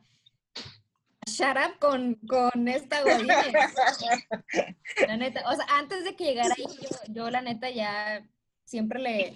shut 1.26 1.58
up 1.58 1.80
con, 1.80 2.16
con 2.28 2.68
esta 2.68 3.02
Godínez. 3.02 3.36
La 5.08 5.18
neta, 5.18 5.44
o 5.50 5.56
sea, 5.56 5.66
antes 5.72 6.04
de 6.06 6.16
que 6.16 6.26
llegara 6.26 6.54
ahí, 6.56 6.64
yo, 6.64 6.98
yo 7.08 7.30
la 7.30 7.42
neta 7.42 7.70
ya 7.70 8.26
siempre 8.66 9.00
le... 9.00 9.36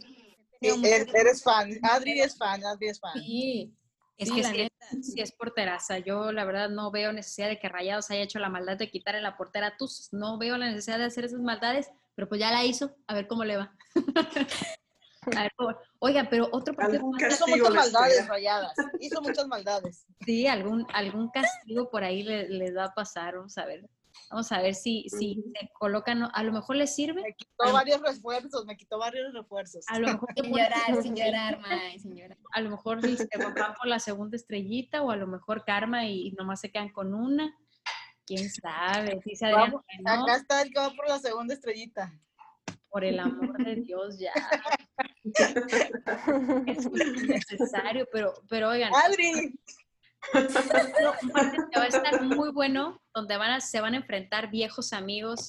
tenido 0.60 0.78
mucho- 0.78 0.89
eres, 0.93 1.13
eres 1.13 1.43
fan. 1.43 1.72
Adri 1.84 2.22
es 2.22 2.38
fan, 2.38 2.63
Adri 2.65 2.88
es 2.89 3.00
fan. 3.00 3.13
Sí, 3.13 3.74
Es 4.20 4.30
Sí, 4.30 4.36
que 4.36 4.41
la 4.41 4.50
sí, 4.50 5.04
sí 5.04 5.22
es 5.22 5.32
porteraza. 5.32 6.00
Yo 6.00 6.32
la 6.32 6.43
verdad 6.43 6.70
no 6.70 6.89
veo 6.89 7.13
necesidad 7.13 7.50
de 7.50 7.60
que 7.60 7.70
Rayados 7.70 8.10
haya 8.10 8.24
hecho 8.24 8.39
la 8.39 8.50
maldad 8.50 8.76
de 8.78 8.89
quitarle 8.89 9.22
la 9.22 9.38
portera 9.38 9.67
a 9.67 9.78
Tuzos. 9.78 10.10
No 10.12 10.39
veo 10.39 10.58
la 10.58 10.67
necesidad 10.70 10.98
de 10.98 11.06
hacer 11.06 11.26
esas 11.26 11.39
maldades, 11.41 11.88
pero 12.15 12.28
pues 12.28 12.39
ya 12.41 12.52
la 12.52 12.65
hizo. 12.65 12.96
A 13.06 13.13
ver 13.13 13.28
cómo 13.28 13.43
le 13.46 13.58
va. 13.58 13.76
A 15.36 15.41
ver 15.43 15.52
cómo- 15.58 15.78
Oiga, 16.00 16.28
pero 16.30 16.48
otro 16.52 16.74
partido 16.74 17.00
Hizo 17.30 17.48
muchas 17.48 17.74
maldades, 17.74 18.28
rayadas. 18.28 18.74
Hizo 19.00 19.22
muchas 19.22 19.46
maldades. 19.48 20.06
Sí, 20.26 20.48
algún, 20.48 20.88
algún 20.93 21.30
castigo 21.30 21.89
por 21.91 22.04
ahí 22.04 22.24
le- 22.24 22.48
les 22.50 22.76
va 22.76 22.86
a 22.86 22.93
pasar, 22.93 23.36
vamos 23.36 23.58
a 23.58 23.65
ver. 23.65 23.88
Vamos 24.30 24.52
a 24.52 24.62
ver 24.62 24.76
si, 24.76 25.08
si 25.10 25.42
se 25.58 25.70
colocan, 25.74 26.30
a 26.34 26.44
lo 26.44 26.52
mejor 26.52 26.76
les 26.76 26.94
sirve, 26.94 27.22
Me 27.22 27.34
quitó 27.34 27.72
varios 27.72 28.02
refuerzos, 28.02 28.66
me 28.66 28.76
quitó 28.76 29.00
varios 29.00 29.34
refuerzos. 29.34 29.86
a 29.88 30.00
lo 30.00 30.08
mejor, 30.08 30.30
sin 30.36 30.54
llorar, 30.54 31.02
sin 31.02 31.16
llorar, 31.16 31.60
May, 31.60 32.00
sin 32.00 32.16
llorar. 32.16 32.38
a 32.52 32.62
lo 32.62 32.70
mejor 32.70 33.02
sí, 33.02 33.18
se 33.18 33.28
van 33.38 33.54
por 33.54 33.88
la 33.88 34.00
segunda 34.00 34.36
estrellita 34.36 35.02
o 35.02 35.12
a 35.12 35.16
lo 35.16 35.28
mejor 35.28 35.64
karma 35.64 36.06
y, 36.06 36.32
nomás 36.32 36.60
se 36.60 36.72
quedan 36.72 36.90
con 36.90 37.14
una. 37.14 37.56
¿Quién 38.26 38.50
sabe? 38.50 39.22
Dice 39.24 39.46
Adrián 39.46 39.72
Vamos, 39.72 39.86
que 39.88 40.04
no, 40.04 40.24
Acá 40.24 40.36
está 40.36 40.62
el 40.62 40.72
que 40.72 40.80
va 40.80 40.90
por 40.90 41.08
la 41.08 41.20
segunda 41.20 41.54
estrellita. 41.54 42.12
por 42.90 43.06
el 43.06 43.20
amor 43.20 43.58
de 43.64 43.76
Dios, 43.88 44.20
ya. 44.20 44.34
Es 46.66 46.92
necesario, 46.92 48.06
pero, 48.12 48.34
pero 48.50 48.70
oigan, 48.70 48.92
Adri, 48.94 49.58
va 51.78 51.84
a 51.84 51.88
estar 51.88 52.22
muy 52.24 52.52
bueno, 52.52 53.02
donde 53.14 53.38
van 53.38 53.52
a, 53.52 53.62
se 53.62 53.82
van 53.82 53.94
a 53.94 53.98
enfrentar 53.98 54.50
viejos 54.50 54.94
amigos, 54.94 55.48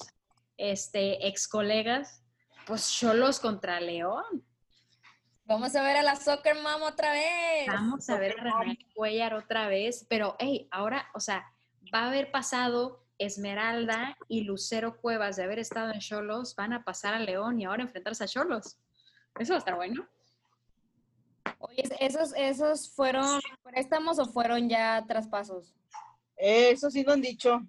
este, 0.57 1.27
ex 1.27 1.47
colegas, 1.47 2.23
pues 2.65 2.91
Cholos 2.91 3.39
contra 3.39 3.79
León. 3.79 4.45
Vamos 5.45 5.75
a 5.75 5.81
ver 5.81 5.97
a 5.97 6.03
la 6.03 6.15
Soccer 6.15 6.55
Mom 6.61 6.83
otra 6.83 7.11
vez. 7.11 7.67
Vamos 7.67 8.07
a 8.09 8.19
ver 8.19 8.39
a 8.39 8.59
René 8.59 8.77
Cuellar 8.93 9.33
otra 9.33 9.67
vez, 9.67 10.05
pero 10.07 10.35
hey, 10.37 10.67
ahora, 10.69 11.09
o 11.15 11.19
sea, 11.19 11.51
va 11.93 12.03
a 12.03 12.07
haber 12.07 12.29
pasado 12.29 13.03
Esmeralda 13.17 14.15
y 14.27 14.41
Lucero 14.41 14.97
Cuevas 14.97 15.35
de 15.35 15.43
haber 15.43 15.59
estado 15.59 15.91
en 15.91 15.99
Cholos, 15.99 16.55
van 16.55 16.73
a 16.73 16.83
pasar 16.83 17.13
a 17.13 17.19
León 17.19 17.59
y 17.59 17.65
ahora 17.65 17.83
enfrentarse 17.83 18.23
a 18.23 18.27
Cholos. 18.27 18.77
Eso 19.39 19.53
va 19.53 19.57
a 19.57 19.59
estar 19.59 19.75
bueno. 19.75 20.07
Oye, 21.59 21.83
¿esos, 21.99 22.33
¿esos 22.35 22.89
fueron 22.91 23.39
préstamos 23.63 24.19
o 24.19 24.25
fueron 24.25 24.69
ya 24.69 25.03
traspasos? 25.07 25.73
eso 26.37 26.89
sí 26.89 27.03
lo 27.03 27.13
han 27.13 27.21
dicho. 27.21 27.59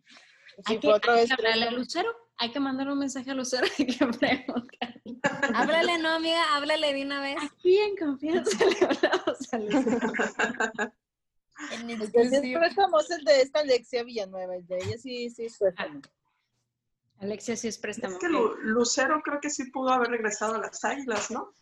Sí, 0.67 0.75
Hay 0.75 0.79
que, 0.81 0.89
otra 0.89 1.15
hay 1.15 1.21
vez. 1.21 1.29
que 1.29 1.35
hablarle 1.35 1.67
a 1.69 1.71
Lucero, 1.73 2.09
hay 2.37 2.53
que 2.53 2.61
mandar 2.61 2.89
un 2.89 2.99
mensaje 2.99 3.31
a 3.31 3.35
Lucero 3.35 3.67
y 3.79 3.87
que 3.87 4.07
preguntar. 4.07 5.01
Háblale, 5.55 5.99
no, 5.99 6.11
amiga, 6.11 6.43
háblale 6.57 6.93
de 6.95 7.03
una 7.05 7.21
vez. 7.21 7.37
Aquí 7.43 7.77
en 7.79 7.97
confianza 7.97 8.65
le 8.67 8.87
hablamos 8.87 9.53
a 9.53 9.59
Lucero. 9.59 10.93
En 11.73 11.91
El 11.91 11.99
que 11.99 12.07
sí 12.07 12.13
es 12.17 12.33
exclusiva. 12.33 12.61
préstamo 12.61 13.01
es 13.01 13.11
el 13.11 13.23
de 13.25 13.43
esta 13.43 13.61
Alexia 13.61 14.03
Villanueva. 14.03 14.57
El 14.57 14.67
de 14.67 14.79
ella 14.79 14.97
sí, 14.99 15.29
sí 15.29 15.45
es 15.45 15.59
préstamo. 15.59 16.01
Alexia 17.19 17.55
sí 17.55 17.69
es 17.69 17.77
préstamo. 17.77 18.15
Es 18.15 18.19
que 18.19 18.29
Lu- 18.31 18.57
Lucero 18.63 19.21
creo 19.23 19.41
que 19.43 19.51
sí 19.51 19.71
pudo 19.71 19.91
haber 19.91 20.09
regresado 20.09 20.55
a 20.55 20.59
las 20.59 20.83
águilas, 20.87 21.31
¿no? 21.31 21.53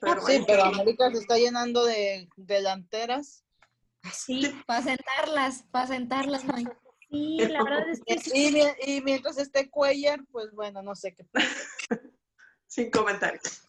Pero 0.00 0.20
Sí, 0.26 0.44
pero 0.46 0.64
América 0.64 1.10
se 1.10 1.18
está 1.18 1.36
llenando 1.38 1.84
de 1.84 2.28
delanteras. 2.36 3.44
Sí, 4.12 4.54
Para 4.66 4.82
sentarlas, 4.82 5.64
para 5.70 5.86
sentarlas, 5.88 6.44
May. 6.44 6.64
sí, 7.10 7.38
la 7.50 7.64
verdad 7.64 7.88
es 7.88 8.02
que 8.06 8.18
sí. 8.18 8.30
Y, 8.34 8.52
mi- 8.52 8.92
y 8.94 9.00
mientras 9.00 9.38
esté 9.38 9.68
Cuellar, 9.70 10.20
pues 10.30 10.52
bueno, 10.52 10.82
no 10.82 10.94
sé 10.94 11.14
qué 11.14 11.24
pasa. 11.24 11.48
Sin 12.68 12.90
comentarios. 12.90 13.62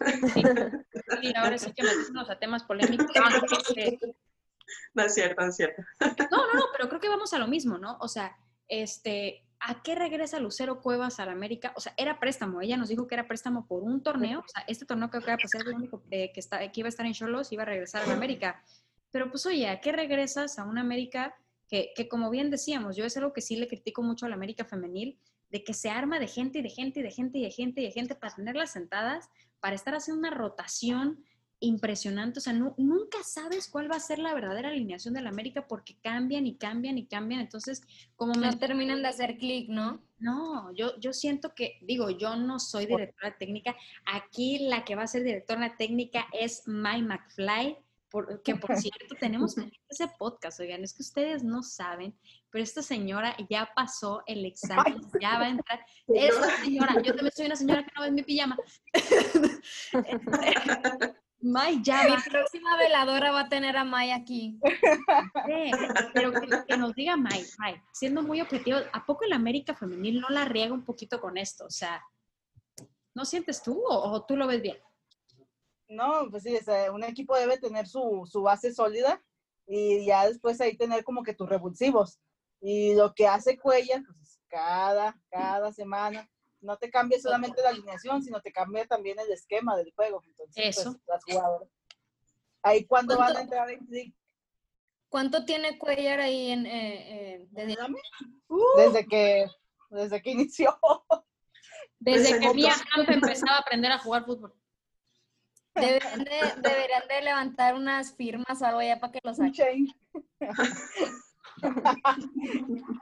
Sí, 1.21 1.33
ahora 1.35 1.57
sí 1.57 1.71
que 1.73 1.83
meternos 1.83 2.29
a 2.29 2.37
temas 2.39 2.63
polémicos. 2.63 3.07
No 4.93 5.03
es 5.03 5.13
cierto, 5.13 5.41
no 5.43 5.47
es 5.49 5.55
cierto. 5.55 5.81
No, 6.29 6.47
no, 6.47 6.53
no, 6.55 6.65
pero 6.73 6.89
creo 6.89 6.99
que 6.99 7.07
vamos 7.09 7.31
a 7.33 7.37
lo 7.39 7.47
mismo, 7.47 7.77
¿no? 7.77 7.97
O 8.01 8.07
sea, 8.09 8.35
este, 8.67 9.46
¿a 9.59 9.81
qué 9.81 9.95
regresa 9.95 10.39
Lucero 10.39 10.81
Cuevas 10.81 11.19
al 11.19 11.29
América? 11.29 11.73
O 11.75 11.79
sea, 11.79 11.93
era 11.97 12.19
préstamo. 12.19 12.61
Ella 12.61 12.77
nos 12.77 12.89
dijo 12.89 13.07
que 13.07 13.15
era 13.15 13.27
préstamo 13.27 13.67
por 13.67 13.83
un 13.83 14.03
torneo. 14.03 14.39
O 14.39 14.47
sea, 14.47 14.63
este 14.67 14.85
torneo 14.85 15.09
que 15.09 16.31
está, 16.35 16.71
que 16.71 16.79
iba 16.79 16.87
a 16.87 16.89
estar 16.89 17.05
en 17.05 17.13
Cholos, 17.13 17.51
iba 17.51 17.63
a 17.63 17.65
regresar 17.65 18.03
al 18.03 18.11
América. 18.11 18.63
Pero 19.11 19.29
pues, 19.29 19.45
oye, 19.45 19.67
¿a 19.67 19.79
qué 19.81 19.91
regresas 19.91 20.59
a 20.59 20.63
un 20.65 20.77
América 20.77 21.35
que, 21.67 21.91
que, 21.95 22.07
como 22.07 22.29
bien 22.29 22.49
decíamos, 22.49 22.95
yo 22.95 23.05
es 23.05 23.17
algo 23.17 23.33
que 23.33 23.41
sí 23.41 23.55
le 23.55 23.67
critico 23.67 24.01
mucho 24.03 24.25
al 24.25 24.33
América 24.33 24.65
femenil, 24.65 25.19
de 25.49 25.63
que 25.63 25.73
se 25.73 25.89
arma 25.89 26.19
de 26.19 26.27
gente 26.27 26.59
y 26.59 26.61
de 26.61 26.69
gente 26.69 26.99
y 26.99 27.03
de 27.03 27.11
gente 27.11 27.37
y 27.39 27.43
de 27.43 27.51
gente 27.51 27.81
y 27.81 27.85
de 27.85 27.91
gente 27.91 28.15
para 28.15 28.35
tenerlas 28.35 28.71
sentadas, 28.71 29.29
para 29.59 29.75
estar 29.75 29.95
haciendo 29.95 30.19
una 30.19 30.31
rotación 30.31 31.23
impresionante. 31.59 32.39
O 32.39 32.41
sea, 32.41 32.53
nu- 32.53 32.75
nunca 32.77 33.23
sabes 33.23 33.67
cuál 33.67 33.91
va 33.91 33.95
a 33.95 33.99
ser 33.99 34.19
la 34.19 34.33
verdadera 34.33 34.69
alineación 34.69 35.13
del 35.13 35.27
América 35.27 35.67
porque 35.67 35.95
cambian 36.01 36.45
y 36.45 36.55
cambian 36.55 36.97
y 36.97 37.07
cambian. 37.07 37.41
Entonces, 37.41 37.81
como 38.15 38.33
me... 38.33 38.47
No 38.47 38.59
terminan 38.59 39.01
de 39.01 39.07
hacer 39.07 39.37
clic, 39.37 39.69
¿no? 39.69 40.01
No, 40.19 40.71
yo, 40.73 40.97
yo 40.99 41.13
siento 41.13 41.53
que, 41.55 41.79
digo, 41.81 42.09
yo 42.09 42.35
no 42.35 42.59
soy 42.59 42.85
directora 42.85 43.37
técnica. 43.37 43.75
Aquí 44.05 44.59
la 44.67 44.83
que 44.85 44.95
va 44.95 45.03
a 45.03 45.07
ser 45.07 45.23
directora 45.23 45.75
técnica 45.77 46.27
es 46.31 46.67
Mai 46.67 47.01
McFly, 47.01 47.77
por- 48.09 48.41
que 48.41 48.55
por 48.55 48.75
cierto 48.77 49.15
tenemos 49.19 49.55
ese 49.89 50.07
podcast, 50.17 50.59
oigan, 50.59 50.83
es 50.83 50.93
que 50.93 51.01
ustedes 51.03 51.43
no 51.43 51.61
saben, 51.63 52.15
pero 52.49 52.63
esta 52.63 52.81
señora 52.81 53.35
ya 53.49 53.69
pasó 53.75 54.23
el 54.27 54.45
examen, 54.45 55.01
ya 55.21 55.37
va 55.39 55.45
a 55.45 55.49
entrar. 55.49 55.85
Esta 56.07 56.57
señora, 56.63 56.93
yo 57.03 57.13
también 57.13 57.31
soy 57.35 57.45
una 57.47 57.55
señora 57.55 57.83
que 57.83 57.91
no 57.95 58.01
ve 58.03 58.11
mi 58.11 58.23
pijama. 58.23 58.57
Mai 61.39 61.82
ya 61.84 62.04
Mi 62.04 62.15
próxima 62.30 62.78
veladora 62.78 63.32
va 63.32 63.41
a 63.41 63.50
tener 63.50 63.78
a 63.78 63.84
May 63.84 64.12
aquí. 64.12 64.60
Sí, 65.45 65.71
pero 66.13 66.32
que, 66.32 66.47
que 66.67 66.78
nos 66.78 66.93
diga 66.95 67.15
Mai, 67.15 67.45
Mai, 67.60 67.82
siendo 67.93 68.23
muy 68.23 68.41
objetivo, 68.41 68.80
¿a 68.91 69.06
poco 69.06 69.23
el 69.23 69.34
América 69.34 69.76
femenil 69.76 70.19
no 70.19 70.30
la 70.30 70.45
riega 70.45 70.73
un 70.73 70.84
poquito 70.84 71.21
con 71.21 71.38
esto? 71.38 71.65
O 71.65 71.69
sea, 71.69 72.04
¿no 73.13 73.23
sientes 73.26 73.62
tú 73.62 73.80
o, 73.88 74.12
o 74.12 74.26
tú 74.26 74.36
lo 74.36 74.47
ves 74.47 74.62
bien? 74.62 74.78
No, 75.89 76.28
pues 76.30 76.43
sí, 76.43 76.56
o 76.56 76.63
sea, 76.63 76.91
un 76.91 77.04
equipo 77.04 77.36
debe 77.36 77.58
tener 77.58 77.88
su, 77.88 78.28
su 78.30 78.41
base 78.41 78.73
sólida 78.73 79.23
y 79.67 80.06
ya 80.06 80.28
después 80.28 80.60
ahí 80.60 80.76
tener 80.76 81.04
como 81.04 81.23
que 81.23 81.34
tus 81.34 81.47
revulsivos. 81.47 82.19
Y 82.62 82.95
lo 82.95 83.13
que 83.13 83.28
hace 83.28 83.58
Cuellar, 83.58 84.04
pues 84.04 84.19
es 84.21 84.39
cada, 84.47 85.19
cada 85.30 85.71
semana, 85.71 86.30
no 86.61 86.77
te 86.77 86.89
cambia 86.89 87.19
solamente 87.19 87.61
la 87.61 87.69
alineación, 87.69 88.23
sino 88.23 88.41
te 88.41 88.51
cambia 88.51 88.85
también 88.85 89.19
el 89.19 89.31
esquema 89.31 89.75
del 89.77 89.91
juego. 89.93 90.21
Entonces, 90.25 90.55
pues, 90.55 90.77
Eso. 90.77 90.99
las 91.07 91.23
jugadoras. 91.23 91.69
Ahí 92.63 92.85
cuando 92.85 93.17
van 93.17 93.37
a 93.37 93.41
entrar 93.41 93.69
en 93.69 93.85
clic, 93.85 94.15
¿Cuánto 95.09 95.45
tiene 95.45 95.77
Cuellar 95.77 96.19
ahí 96.19 96.51
en, 96.51 96.65
eh, 96.65 97.35
eh, 97.35 97.47
dígame, 97.65 97.99
desde 98.77 99.07
que, 99.07 99.47
desde 99.89 100.21
que 100.21 100.31
inició. 100.31 100.77
Desde 101.99 102.39
que 102.39 102.45
Pues, 102.45 102.55
Mia 102.55 102.73
Hamm 102.73 103.05
empezaba 103.09 103.55
a 103.55 103.59
aprender 103.59 103.91
a 103.91 103.99
jugar 103.99 104.25
fútbol. 104.25 104.53
Deberían 105.73 106.23
de, 106.23 106.31
deberían 106.57 107.07
de 107.07 107.21
levantar 107.21 107.75
unas 107.75 108.15
firmas 108.15 108.61
o 108.61 108.65
algo 108.65 108.81
ya 108.81 108.99
para 108.99 109.13
que 109.13 109.19
lo 109.23 109.33
saquen. 109.33 109.87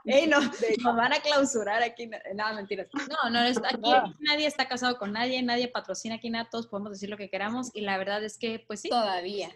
Ey, 0.04 0.26
no, 0.26 0.38
nos 0.82 0.96
van 0.96 1.12
a 1.12 1.20
clausurar 1.20 1.82
aquí. 1.82 2.06
No, 2.06 2.18
no, 2.34 2.54
mentiras. 2.54 2.88
No, 2.94 3.30
no, 3.30 3.42
está- 3.42 3.68
aquí 3.72 3.80
No. 3.90 4.14
nadie 4.20 4.46
está 4.46 4.68
casado 4.68 4.98
con 4.98 5.12
nadie, 5.12 5.42
nadie 5.42 5.68
patrocina 5.68 6.16
aquí 6.16 6.30
nada, 6.30 6.48
todos 6.50 6.66
podemos 6.66 6.92
decir 6.92 7.10
lo 7.10 7.16
que 7.16 7.30
queramos 7.30 7.70
y 7.74 7.80
la 7.82 7.98
verdad 7.98 8.22
es 8.24 8.38
que, 8.38 8.64
pues 8.66 8.80
sí, 8.80 8.88
Todavía. 8.88 9.50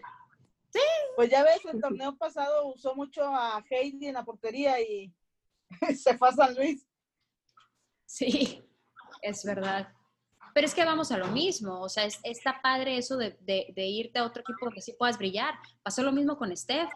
Pues 1.17 1.29
ya 1.29 1.43
ves, 1.43 1.59
el 1.65 1.81
torneo 1.81 2.15
pasado 2.17 2.67
usó 2.67 2.95
mucho 2.95 3.23
a 3.25 3.61
Heidi 3.69 4.07
en 4.07 4.13
la 4.13 4.23
portería 4.23 4.79
y 4.79 5.13
se 5.97 6.17
fue 6.17 6.29
a 6.29 6.31
San 6.31 6.55
Luis. 6.55 6.87
Sí, 8.05 8.63
es 9.21 9.43
verdad. 9.45 9.91
Pero 10.53 10.67
es 10.67 10.73
que 10.75 10.83
vamos 10.85 11.11
a 11.11 11.17
lo 11.17 11.27
mismo, 11.27 11.79
o 11.81 11.87
sea, 11.89 12.03
es, 12.05 12.19
está 12.23 12.61
padre 12.61 12.97
eso 12.97 13.15
de, 13.17 13.37
de- 13.41 13.71
de 13.75 13.85
irte 13.85 14.19
a 14.19 14.25
otro 14.25 14.41
equipo 14.41 14.65
donde 14.65 14.81
sí 14.81 14.93
puedas 14.97 15.17
brillar. 15.17 15.55
Pasó 15.83 16.03
lo 16.03 16.11
mismo 16.11 16.37
con 16.37 16.55
Steph, 16.55 16.89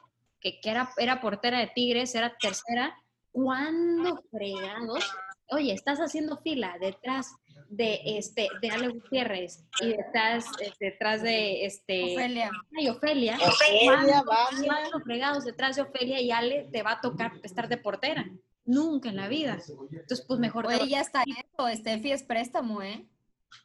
que, 0.45 0.59
que 0.61 0.69
era, 0.69 0.89
era 0.97 1.19
portera 1.21 1.57
de 1.59 1.67
Tigres, 1.67 2.13
era 2.13 2.35
tercera. 2.39 2.95
¿Cuándo 3.31 4.23
fregados? 4.29 5.03
Oye, 5.49 5.73
estás 5.73 5.97
haciendo 5.99 6.37
fila 6.37 6.75
detrás 6.79 7.33
de 7.67 7.99
este 8.05 8.47
de 8.61 8.69
Ale 8.69 8.89
Gutiérrez 8.89 9.65
y 9.81 9.87
detrás, 9.87 10.45
eh, 10.61 10.71
detrás 10.79 11.23
de 11.23 11.65
este 11.65 12.13
Ofelia. 12.15 12.51
ay, 12.77 12.89
Ofelia. 12.89 13.37
Ofelia, 13.37 14.23
¿Cuándo- 14.23 14.99
fregados 15.03 15.45
detrás 15.45 15.75
de 15.75 15.81
Ofelia 15.81 16.21
y 16.21 16.29
Ale 16.31 16.69
te 16.71 16.83
va 16.83 16.91
a 16.93 17.01
tocar 17.01 17.33
estar 17.43 17.67
de 17.67 17.77
portera? 17.77 18.29
Nunca 18.65 19.09
en 19.09 19.15
la 19.15 19.27
vida. 19.27 19.57
Entonces, 19.91 20.23
pues 20.27 20.39
mejor 20.39 20.67
Oye, 20.67 20.87
ya 20.87 21.01
está 21.01 21.23
eso. 21.23 21.67
Steffi 21.75 22.11
es 22.11 22.23
préstamo, 22.23 22.81
¿eh? 22.83 23.03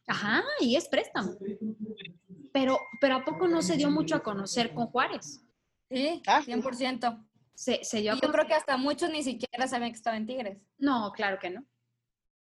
Ajá, 0.06 0.42
y 0.60 0.76
es 0.76 0.88
préstamo. 0.88 1.32
pero, 2.52 2.78
pero 3.02 3.16
¿a 3.16 3.24
poco 3.24 3.48
no 3.48 3.60
se 3.60 3.76
dio 3.76 3.90
mucho 3.90 4.16
a 4.16 4.22
conocer 4.22 4.72
con 4.72 4.86
Juárez? 4.86 5.42
Sí, 5.90 6.22
Ah. 6.26 6.40
100%. 6.42 7.26
Se, 7.54 7.84
se 7.84 8.02
yo 8.02 8.16
creo 8.18 8.46
que 8.46 8.54
hasta 8.54 8.76
muchos 8.78 9.10
ni 9.10 9.22
siquiera 9.22 9.66
sabían 9.68 9.90
que 9.90 9.96
estaba 9.96 10.16
en 10.16 10.26
Tigres. 10.26 10.62
No, 10.78 11.12
claro 11.12 11.38
que 11.38 11.50
no. 11.50 11.64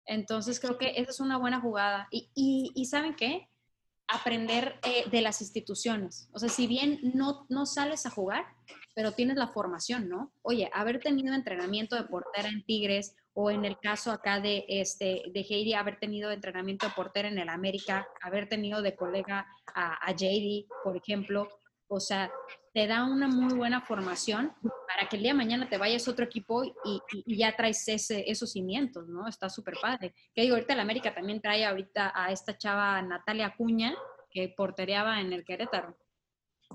Entonces 0.05 0.59
creo 0.59 0.77
que 0.77 0.93
esa 0.97 1.11
es 1.11 1.19
una 1.19 1.37
buena 1.37 1.61
jugada. 1.61 2.07
Y, 2.11 2.31
y- 2.35 2.71
y 2.75 2.85
¿saben 2.85 3.15
qué? 3.15 3.49
Aprender 4.07 4.79
eh, 4.83 5.09
de 5.09 5.21
las 5.21 5.41
instituciones. 5.41 6.29
O 6.33 6.39
sea, 6.39 6.49
si 6.49 6.67
bien 6.67 6.99
no, 7.15 7.45
no 7.49 7.65
sales 7.65 8.05
a 8.05 8.11
jugar, 8.11 8.45
pero 8.93 9.13
tienes 9.13 9.37
la 9.37 9.47
formación, 9.47 10.09
¿no? 10.09 10.31
Oye, 10.43 10.69
haber 10.73 10.99
tenido 10.99 11.33
entrenamiento 11.33 11.95
de 11.95 12.03
portera 12.03 12.49
en 12.49 12.63
Tigres 12.65 13.15
o 13.33 13.49
en 13.51 13.65
el 13.65 13.79
caso 13.79 14.11
acá 14.11 14.39
de, 14.39 14.65
este, 14.67 15.23
de 15.33 15.39
Heidi, 15.41 15.73
haber 15.73 15.97
tenido 15.99 16.31
entrenamiento 16.31 16.85
de 16.87 16.93
portera 16.93 17.27
en 17.29 17.39
el 17.39 17.49
América, 17.49 18.07
haber 18.21 18.47
tenido 18.47 18.81
de 18.81 18.95
colega 18.95 19.47
a, 19.73 19.93
a 20.07 20.11
JD, 20.11 20.67
por 20.83 20.95
ejemplo. 20.97 21.47
O 21.87 21.99
sea, 21.99 22.31
te 22.75 22.87
da 22.87 23.05
una 23.05 23.29
muy 23.29 23.53
buena 23.53 23.79
formación 23.79 24.53
para 24.85 25.07
que 25.07 25.15
el 25.15 25.21
día 25.23 25.31
de 25.31 25.37
mañana 25.37 25.69
te 25.69 25.77
vayas 25.77 26.05
a 26.05 26.11
otro 26.11 26.25
equipo 26.25 26.65
y, 26.65 26.73
y- 26.83 27.23
y 27.25 27.37
ya 27.37 27.55
traes 27.55 27.87
ese, 27.87 28.29
esos 28.29 28.51
cimientos, 28.51 29.07
¿no? 29.07 29.29
Está 29.29 29.49
súper 29.49 29.75
padre. 29.81 30.13
Que 30.33 30.41
digo, 30.41 30.55
ahorita 30.55 30.73
el 30.73 30.81
América 30.81 31.15
también 31.15 31.41
trae 31.41 31.63
ahorita 31.65 32.11
a 32.13 32.33
esta 32.33 32.57
chava 32.57 33.01
Natalia 33.01 33.45
Acuña, 33.45 33.95
que 34.29 34.53
portereaba 34.57 35.21
en 35.21 35.31
el 35.31 35.45
Querétaro. 35.45 35.97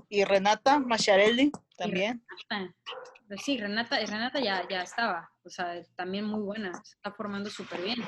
Y 0.09 0.23
Renata 0.23 0.79
Macharelli 0.79 1.51
también. 1.77 2.25
Renata, 2.49 2.75
pues 3.27 3.41
sí, 3.43 3.57
Renata, 3.59 3.99
Renata 4.03 4.39
ya, 4.39 4.67
ya 4.67 4.81
estaba, 4.81 5.29
o 5.43 5.49
sea, 5.51 5.79
también 5.95 6.25
muy 6.25 6.41
buena, 6.41 6.73
se 6.83 6.95
está 6.95 7.11
formando 7.11 7.51
súper 7.51 7.79
bien. 7.79 7.99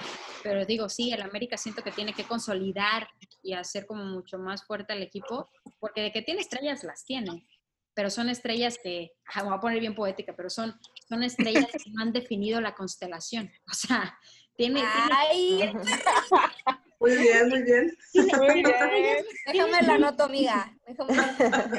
Pero 0.42 0.66
digo, 0.66 0.90
sí, 0.90 1.14
el 1.14 1.22
América 1.22 1.58
siento 1.58 1.84
que 1.84 1.92
tiene 1.92 2.14
que 2.14 2.24
consolidar 2.24 3.08
y 3.44 3.54
hacer 3.54 3.86
como 3.86 4.04
mucho 4.04 4.40
más 4.40 4.66
fuerte 4.66 4.94
al 4.94 5.04
equipo, 5.04 5.48
porque 5.80 6.02
de 6.02 6.12
que 6.12 6.24
tiene 6.24 6.42
estrellas, 6.42 6.84
las 6.84 7.06
tiene, 7.06 7.46
pero 7.94 8.10
son 8.10 8.30
estrellas 8.30 8.78
que, 8.82 9.12
ah, 9.34 9.44
me 9.44 9.50
voy 9.50 9.58
a 9.58 9.62
poner 9.62 9.80
bien 9.80 9.96
poética, 9.96 10.34
pero 10.36 10.50
son, 10.50 10.74
son 11.08 11.24
estrellas 11.24 11.68
que 11.72 11.90
no 11.92 12.02
han 12.02 12.12
definido 12.14 12.60
la 12.62 12.74
constelación. 12.76 13.52
O 13.70 13.74
sea, 13.74 14.18
tiene, 14.56 14.82
tiene- 14.82 15.12
Ay, 15.12 15.74
Muy 17.00 17.18
bien, 17.18 17.50
muy 17.50 17.64
bien. 17.64 17.98
Muy 18.14 18.64
bien. 18.64 19.26
déjame 19.52 19.82
la 19.82 19.94
anoto, 19.96 20.24
amiga. 20.24 20.74
Déjame 20.88 21.16
la 21.18 21.24
anoto. 21.24 21.78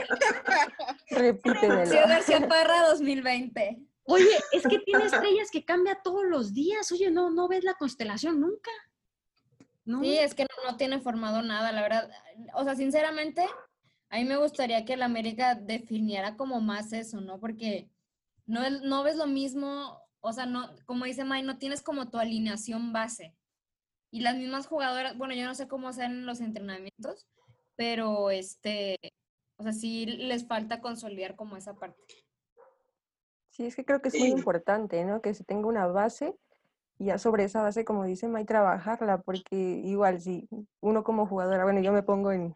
Repítemelo. 1.10 1.76
Rocío 1.80 2.00
García 2.06 2.46
Parra 2.48 2.88
2020. 2.88 3.78
Oye, 4.06 4.28
es 4.52 4.62
que 4.64 4.80
tiene 4.80 5.06
estrellas 5.06 5.48
que 5.50 5.64
cambia 5.64 5.94
todos 6.04 6.24
los 6.26 6.52
días. 6.52 6.92
Oye, 6.92 7.10
no, 7.10 7.30
no 7.30 7.48
ves 7.48 7.64
la 7.64 7.72
constelación 7.72 8.38
nunca. 8.38 8.70
No. 9.86 10.02
Sí, 10.02 10.18
es 10.18 10.34
que 10.34 10.42
no, 10.44 10.70
no 10.70 10.76
tiene 10.76 11.00
formado 11.00 11.40
nada, 11.40 11.72
la 11.72 11.80
verdad. 11.80 12.10
O 12.54 12.64
sea, 12.64 12.74
sinceramente, 12.74 13.46
a 14.14 14.18
mí 14.18 14.24
me 14.26 14.36
gustaría 14.36 14.84
que 14.84 14.92
el 14.92 15.02
América 15.02 15.56
definiera 15.56 16.36
como 16.36 16.60
más 16.60 16.92
eso, 16.92 17.20
¿no? 17.20 17.40
Porque 17.40 17.90
no, 18.46 18.62
es- 18.64 18.82
no 18.82 19.02
ves 19.02 19.16
lo 19.16 19.26
mismo, 19.26 19.98
o 20.20 20.32
sea, 20.32 20.46
no, 20.46 20.70
como 20.86 21.04
dice 21.04 21.24
May, 21.24 21.42
no 21.42 21.58
tienes 21.58 21.82
como 21.82 22.08
tu 22.10 22.18
alineación 22.18 22.92
base. 22.92 23.34
Y 24.12 24.20
las 24.20 24.36
mismas 24.36 24.68
jugadoras, 24.68 25.18
bueno, 25.18 25.34
yo 25.34 25.44
no 25.44 25.56
sé 25.56 25.66
cómo 25.66 25.92
sean 25.92 26.26
los 26.26 26.40
entrenamientos, 26.40 27.26
pero 27.74 28.30
este, 28.30 28.96
o 29.58 29.64
sea, 29.64 29.72
sí 29.72 30.06
les 30.06 30.46
falta 30.46 30.80
consolidar 30.80 31.34
como 31.34 31.56
esa 31.56 31.74
parte. 31.74 32.00
Sí, 33.50 33.66
es 33.66 33.74
que 33.74 33.84
creo 33.84 34.00
que 34.00 34.08
es 34.10 34.18
muy 34.20 34.28
importante, 34.30 35.04
¿no? 35.04 35.20
Que 35.22 35.34
se 35.34 35.42
tenga 35.42 35.66
una 35.66 35.88
base 35.88 36.36
y 37.00 37.06
ya 37.06 37.18
sobre 37.18 37.42
esa 37.42 37.62
base, 37.62 37.84
como 37.84 38.04
dice 38.04 38.28
May, 38.28 38.44
trabajarla, 38.44 39.22
porque 39.22 39.56
igual 39.84 40.20
si 40.20 40.48
uno 40.80 41.02
como 41.02 41.26
jugadora, 41.26 41.64
bueno, 41.64 41.80
yo 41.80 41.92
me 41.92 42.04
pongo 42.04 42.30
en, 42.30 42.54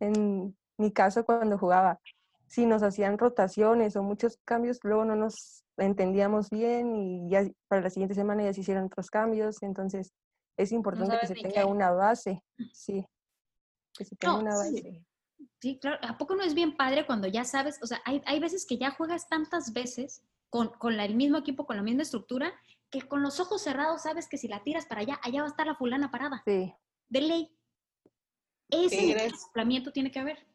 en 0.00 0.56
mi 0.78 0.92
caso 0.92 1.24
cuando 1.24 1.58
jugaba, 1.58 2.00
si 2.46 2.64
nos 2.66 2.82
hacían 2.82 3.18
rotaciones 3.18 3.96
o 3.96 4.02
muchos 4.02 4.38
cambios, 4.44 4.78
luego 4.82 5.04
no 5.04 5.16
nos 5.16 5.64
entendíamos 5.76 6.50
bien 6.50 6.96
y 6.96 7.28
ya 7.30 7.44
para 7.68 7.82
la 7.82 7.90
siguiente 7.90 8.14
semana 8.14 8.42
ya 8.44 8.52
se 8.54 8.60
hicieron 8.62 8.84
otros 8.86 9.10
cambios, 9.10 9.62
entonces 9.62 10.12
es 10.56 10.72
importante 10.72 11.18
que 11.20 11.26
se 11.26 11.34
tenga 11.34 11.62
qué. 11.62 11.64
una 11.64 11.90
base, 11.92 12.42
sí, 12.72 13.04
que 13.96 14.04
se 14.04 14.16
tenga 14.16 14.34
No, 14.34 14.40
una 14.40 14.56
sí. 14.56 14.74
base. 14.74 15.04
Sí, 15.60 15.78
claro. 15.78 15.98
¿A 16.02 16.16
poco 16.18 16.34
no 16.34 16.42
es 16.42 16.54
bien 16.54 16.76
padre 16.76 17.06
cuando 17.06 17.28
ya 17.28 17.44
sabes? 17.44 17.78
O 17.82 17.86
sea, 17.86 18.00
hay, 18.04 18.22
hay 18.26 18.40
veces 18.40 18.66
que 18.66 18.76
ya 18.78 18.90
juegas 18.92 19.28
tantas 19.28 19.72
veces 19.72 20.22
con, 20.50 20.68
con 20.70 20.96
la- 20.96 21.04
el 21.04 21.14
mismo 21.14 21.36
equipo, 21.38 21.66
con 21.66 21.76
la 21.76 21.82
misma 21.82 22.02
estructura, 22.02 22.52
que 22.90 23.02
con 23.02 23.22
los 23.22 23.38
ojos 23.38 23.62
cerrados 23.62 24.02
sabes 24.02 24.28
que 24.28 24.38
si 24.38 24.48
la 24.48 24.62
tiras 24.62 24.86
para 24.86 25.02
allá, 25.02 25.20
allá 25.22 25.40
va 25.42 25.46
a 25.46 25.50
estar 25.50 25.66
la 25.66 25.74
fulana 25.76 26.10
parada. 26.10 26.42
Sí, 26.44 26.72
De 27.08 27.20
ley. 27.20 27.57
Ese 28.70 28.96
Tigres. 28.96 29.32
acoplamiento 29.44 29.92
tiene 29.92 30.10
que 30.10 30.18
haber. 30.18 30.46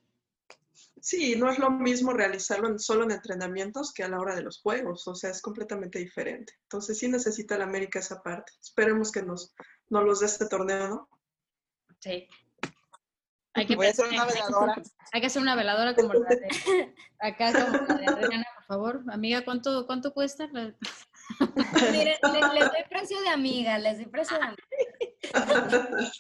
Sí, 1.02 1.36
no 1.36 1.50
es 1.52 1.60
lo 1.60 1.70
mismo 1.70 2.14
realizarlo 2.14 2.70
en- 2.70 2.80
solo 2.80 3.04
en 3.04 3.12
entrenamientos 3.12 3.94
que 3.94 4.04
a 4.04 4.08
la 4.08 4.20
hora 4.20 4.36
de 4.36 4.42
los 4.44 4.62
juegos, 4.62 5.06
o 5.08 5.16
sea, 5.16 5.32
es 5.32 5.42
completamente 5.42 6.00
diferente. 6.00 6.54
Entonces 6.64 6.98
sí 6.98 7.08
necesita 7.10 7.56
el 7.56 7.62
América 7.62 8.00
esa 8.00 8.22
parte. 8.24 8.54
Esperemos 8.62 9.12
que 9.12 9.22
nos, 9.22 9.54
nos 9.90 10.04
los 10.06 10.20
dé 10.22 10.28
este 10.28 10.48
torneo, 10.48 10.88
¿no? 10.88 11.10
Sí. 12.00 12.28
Hay 13.56 13.66
que, 13.68 13.76
Voy 13.76 13.88
a 13.88 13.90
hacer 13.90 14.06
una 14.08 14.24
hay 14.24 14.28
que- 14.30 14.34
veladora. 14.36 14.82
hay 15.12 15.22
que 15.22 15.28
hacer 15.28 15.42
una 15.42 15.56
veladora 15.56 15.94
como 15.96 16.14
la 16.14 16.30
de 16.30 16.48
acá, 17.20 17.52
como 17.54 17.86
la 17.86 17.96
de 17.96 18.06
Adriana, 18.08 18.46
por 18.56 18.66
favor. 18.66 19.04
Amiga, 19.12 19.44
¿cuánto, 19.44 19.86
cuánto 19.86 20.14
cuesta? 20.14 20.48
La- 20.54 20.74
Miren, 21.92 22.16
le- 22.34 22.60
les 22.60 22.72
doy 22.72 22.84
precio 22.90 23.20
de 23.22 23.30
amiga, 23.30 23.78
les 23.78 23.98
doy 23.98 24.06
precio 24.08 24.38
de 24.38 24.44
amiga. 24.44 24.64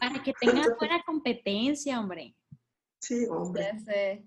Para 0.00 0.22
que 0.22 0.32
tengan 0.40 0.66
buena 0.78 1.02
competencia, 1.04 1.98
hombre. 2.00 2.34
Sí, 3.00 3.26
hombre. 3.30 4.24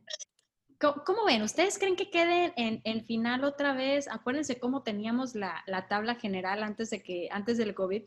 ¿Cómo, 0.80 1.04
cómo 1.06 1.26
ven? 1.26 1.42
¿Ustedes 1.44 1.78
creen 1.78 1.96
que 1.96 2.10
quede 2.10 2.54
en, 2.58 2.82
en 2.86 3.06
final 3.06 3.44
otra 3.44 3.74
vez? 3.74 4.08
Acuérdense 4.08 4.60
cómo 4.60 4.82
teníamos 4.84 5.36
la, 5.36 5.64
la 5.68 5.88
tabla 5.88 6.16
general 6.16 6.64
antes 6.64 6.90
de 6.90 7.04
que, 7.04 7.28
antes 7.32 7.58
del 7.58 7.76
COVID. 7.76 8.04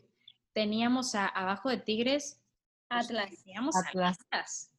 Teníamos 0.53 1.15
a- 1.15 1.27
abajo 1.27 1.69
de 1.69 1.77
Tigres. 1.77 2.41
pues, 2.89 3.05
Atlas. 3.05 3.31
Teníamos 3.43 3.75
a 3.75 3.79
Atlas. 3.79 4.17
Atlas. 4.29 4.71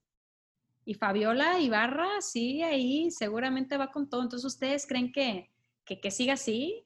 Y 0.85 0.95
Fabiola 0.95 1.59
Ibarra 1.59 2.21
sigue 2.21 2.65
ahí, 2.65 3.11
seguramente 3.11 3.77
va 3.77 3.91
con 3.91 4.09
todo. 4.09 4.23
Entonces, 4.23 4.45
¿ustedes 4.47 4.87
creen 4.87 5.11
que, 5.13 5.51
que, 5.85 6.01
que 6.01 6.11
siga 6.11 6.35
así? 6.35 6.85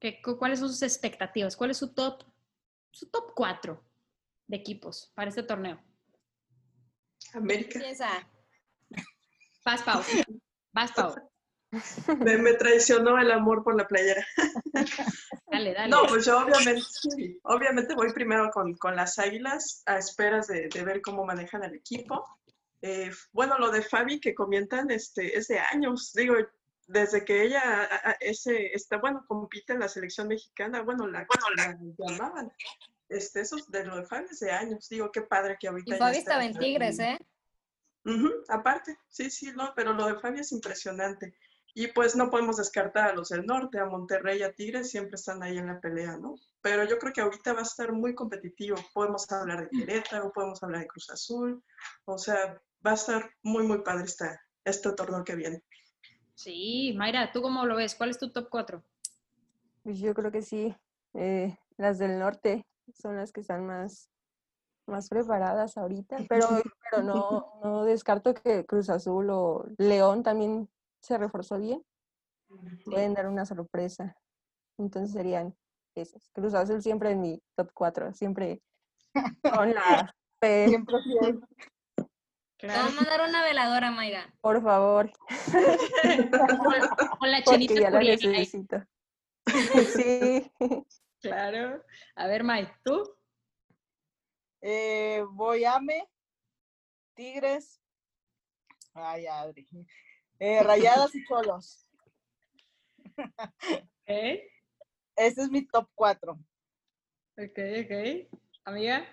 ¿Qué- 0.00 0.20
cu- 0.22 0.38
¿Cuáles 0.38 0.60
son 0.60 0.68
sus 0.68 0.82
expectativas? 0.82 1.56
¿Cuál 1.56 1.70
es 1.70 1.76
su 1.78 1.92
top, 1.92 2.22
su 2.90 3.06
top 3.10 3.32
4 3.34 3.82
de 4.48 4.56
equipos 4.56 5.12
para 5.14 5.28
este 5.30 5.42
torneo? 5.44 5.80
América. 7.34 7.78
Empieza. 7.78 8.08
Vas, 9.64 9.82
Pau. 9.82 10.02
Vas, 10.72 10.92
Pau. 10.92 11.14
Me, 12.18 12.38
me 12.38 12.54
traicionó 12.54 13.18
el 13.18 13.30
amor 13.30 13.62
por 13.62 13.76
la 13.76 13.86
playera. 13.86 14.24
Dale, 15.52 15.74
dale. 15.74 15.90
No, 15.90 16.02
pues 16.08 16.24
yo 16.24 16.38
obviamente, 16.38 16.82
obviamente 17.42 17.94
voy 17.94 18.10
primero 18.14 18.50
con, 18.50 18.74
con 18.78 18.96
las 18.96 19.18
águilas 19.18 19.82
a 19.84 19.98
esperas 19.98 20.46
de, 20.46 20.68
de 20.68 20.84
ver 20.84 21.02
cómo 21.02 21.26
manejan 21.26 21.62
el 21.64 21.74
equipo. 21.74 22.24
Eh, 22.80 23.10
bueno, 23.32 23.58
lo 23.58 23.70
de 23.70 23.82
Fabi 23.82 24.18
que 24.20 24.34
comentan 24.34 24.90
este, 24.90 25.36
es 25.36 25.48
de 25.48 25.58
años, 25.58 26.12
digo, 26.14 26.36
desde 26.86 27.22
que 27.24 27.42
ella 27.42 27.60
a- 27.82 28.10
a- 28.10 28.16
ese, 28.20 28.68
está, 28.72 28.96
bueno, 28.96 29.24
compite 29.28 29.74
en 29.74 29.80
la 29.80 29.88
selección 29.88 30.28
mexicana, 30.28 30.80
bueno, 30.82 31.06
la, 31.06 31.26
la 31.56 31.78
llamaban. 31.98 32.50
Este, 33.08 33.40
eso 33.40 33.56
de 33.68 33.84
lo 33.84 33.96
de 33.96 34.04
Fabi 34.04 34.26
es 34.30 34.40
de 34.40 34.50
años, 34.50 34.88
digo, 34.88 35.10
qué 35.10 35.22
padre 35.22 35.56
que 35.58 35.68
ahorita 35.68 35.94
Y 35.94 35.98
Fabi 35.98 36.16
estaba 36.18 36.44
en 36.44 36.56
Tigres, 36.58 36.98
¿eh? 36.98 37.18
Aparte, 38.48 38.98
sí, 39.08 39.30
sí, 39.30 39.52
no, 39.56 39.72
pero 39.74 39.92
lo 39.92 40.06
de 40.06 40.18
Fabi 40.18 40.40
es 40.40 40.52
impresionante. 40.52 41.34
Y 41.74 41.88
pues 41.88 42.16
no 42.16 42.30
podemos 42.30 42.56
descartar 42.56 43.10
a 43.10 43.14
los 43.14 43.28
del 43.28 43.46
norte, 43.46 43.78
a 43.78 43.86
Monterrey, 43.86 44.42
a 44.42 44.52
Tigres, 44.52 44.90
siempre 44.90 45.14
están 45.14 45.42
ahí 45.42 45.58
en 45.58 45.68
la 45.68 45.80
pelea, 45.80 46.16
¿no? 46.16 46.34
Pero 46.60 46.84
yo 46.84 46.98
creo 46.98 47.12
que 47.12 47.20
ahorita 47.20 47.52
va 47.52 47.60
a 47.60 47.62
estar 47.62 47.92
muy 47.92 48.14
competitivo. 48.14 48.76
Podemos 48.92 49.30
hablar 49.30 49.68
de 49.68 49.78
Querétaro, 49.78 50.32
podemos 50.32 50.62
hablar 50.62 50.80
de 50.80 50.88
Cruz 50.88 51.08
Azul, 51.10 51.62
o 52.04 52.18
sea, 52.18 52.60
va 52.84 52.92
a 52.92 52.94
estar 52.94 53.30
muy, 53.42 53.66
muy 53.66 53.82
padre 53.82 54.04
esta, 54.04 54.40
este 54.64 54.92
torneo 54.92 55.24
que 55.24 55.36
viene. 55.36 55.62
Sí, 56.34 56.94
Mayra, 56.96 57.32
¿tú 57.32 57.42
cómo 57.42 57.64
lo 57.64 57.76
ves? 57.76 57.94
¿Cuál 57.94 58.10
es 58.10 58.18
tu 58.18 58.32
top 58.32 58.48
4? 58.50 58.82
Pues 59.84 59.98
yo 59.98 60.14
creo 60.14 60.32
que 60.32 60.42
sí. 60.42 60.74
eh, 61.14 61.56
las 61.76 61.98
del 61.98 62.18
norte 62.18 62.66
son 62.94 63.16
las 63.16 63.32
que 63.32 63.40
están 63.40 63.66
más, 63.66 64.10
más 64.86 65.08
preparadas 65.08 65.76
ahorita, 65.76 66.18
pero, 66.28 66.46
pero 66.90 67.02
no, 67.02 67.60
no 67.62 67.84
descarto 67.84 68.34
que 68.34 68.64
Cruz 68.66 68.90
Azul 68.90 69.30
o 69.30 69.66
León 69.78 70.22
también 70.22 70.68
se 71.00 71.18
reforzó 71.18 71.58
bien. 71.58 71.84
Pueden 72.84 73.14
dar 73.14 73.28
una 73.28 73.44
sorpresa. 73.44 74.16
Entonces 74.78 75.12
serían 75.12 75.54
esos. 75.94 76.30
Cruz 76.32 76.54
Azul 76.54 76.82
siempre 76.82 77.10
en 77.10 77.20
mi 77.20 77.42
top 77.56 77.70
4, 77.74 78.14
siempre 78.14 78.62
con 79.42 79.74
la 79.74 80.14
P, 80.40 80.68
Siempre. 80.68 80.96
Te 82.58 82.66
voy 82.66 82.76
a 82.76 82.88
mandar 82.90 83.28
una 83.28 83.42
veladora, 83.44 83.90
Mayra. 83.90 84.32
por 84.40 84.62
favor, 84.62 85.12
Con 87.18 87.30
la 87.30 87.42
porque 87.44 87.66
chenita 87.66 87.74
ya 87.74 87.90
la 87.90 88.00
necesito. 88.00 88.84
Sí. 89.94 90.50
Claro. 91.20 91.84
A 92.14 92.26
ver, 92.26 92.44
May, 92.44 92.68
¿tú? 92.84 93.02
Eh, 94.60 95.24
voy 95.30 95.64
a 95.64 95.78
me 95.80 96.08
Tigres. 97.14 97.80
Ay, 98.94 99.26
Adri. 99.26 99.66
Eh, 100.38 100.62
rayadas 100.62 101.14
y 101.14 101.24
Cholos. 101.24 101.84
Ok, 104.08 104.14
Ese 105.16 105.42
es 105.42 105.50
mi 105.50 105.66
top 105.66 105.90
4. 105.94 106.32
ok, 106.32 107.58
ok. 107.84 108.38
Amiga. 108.64 109.04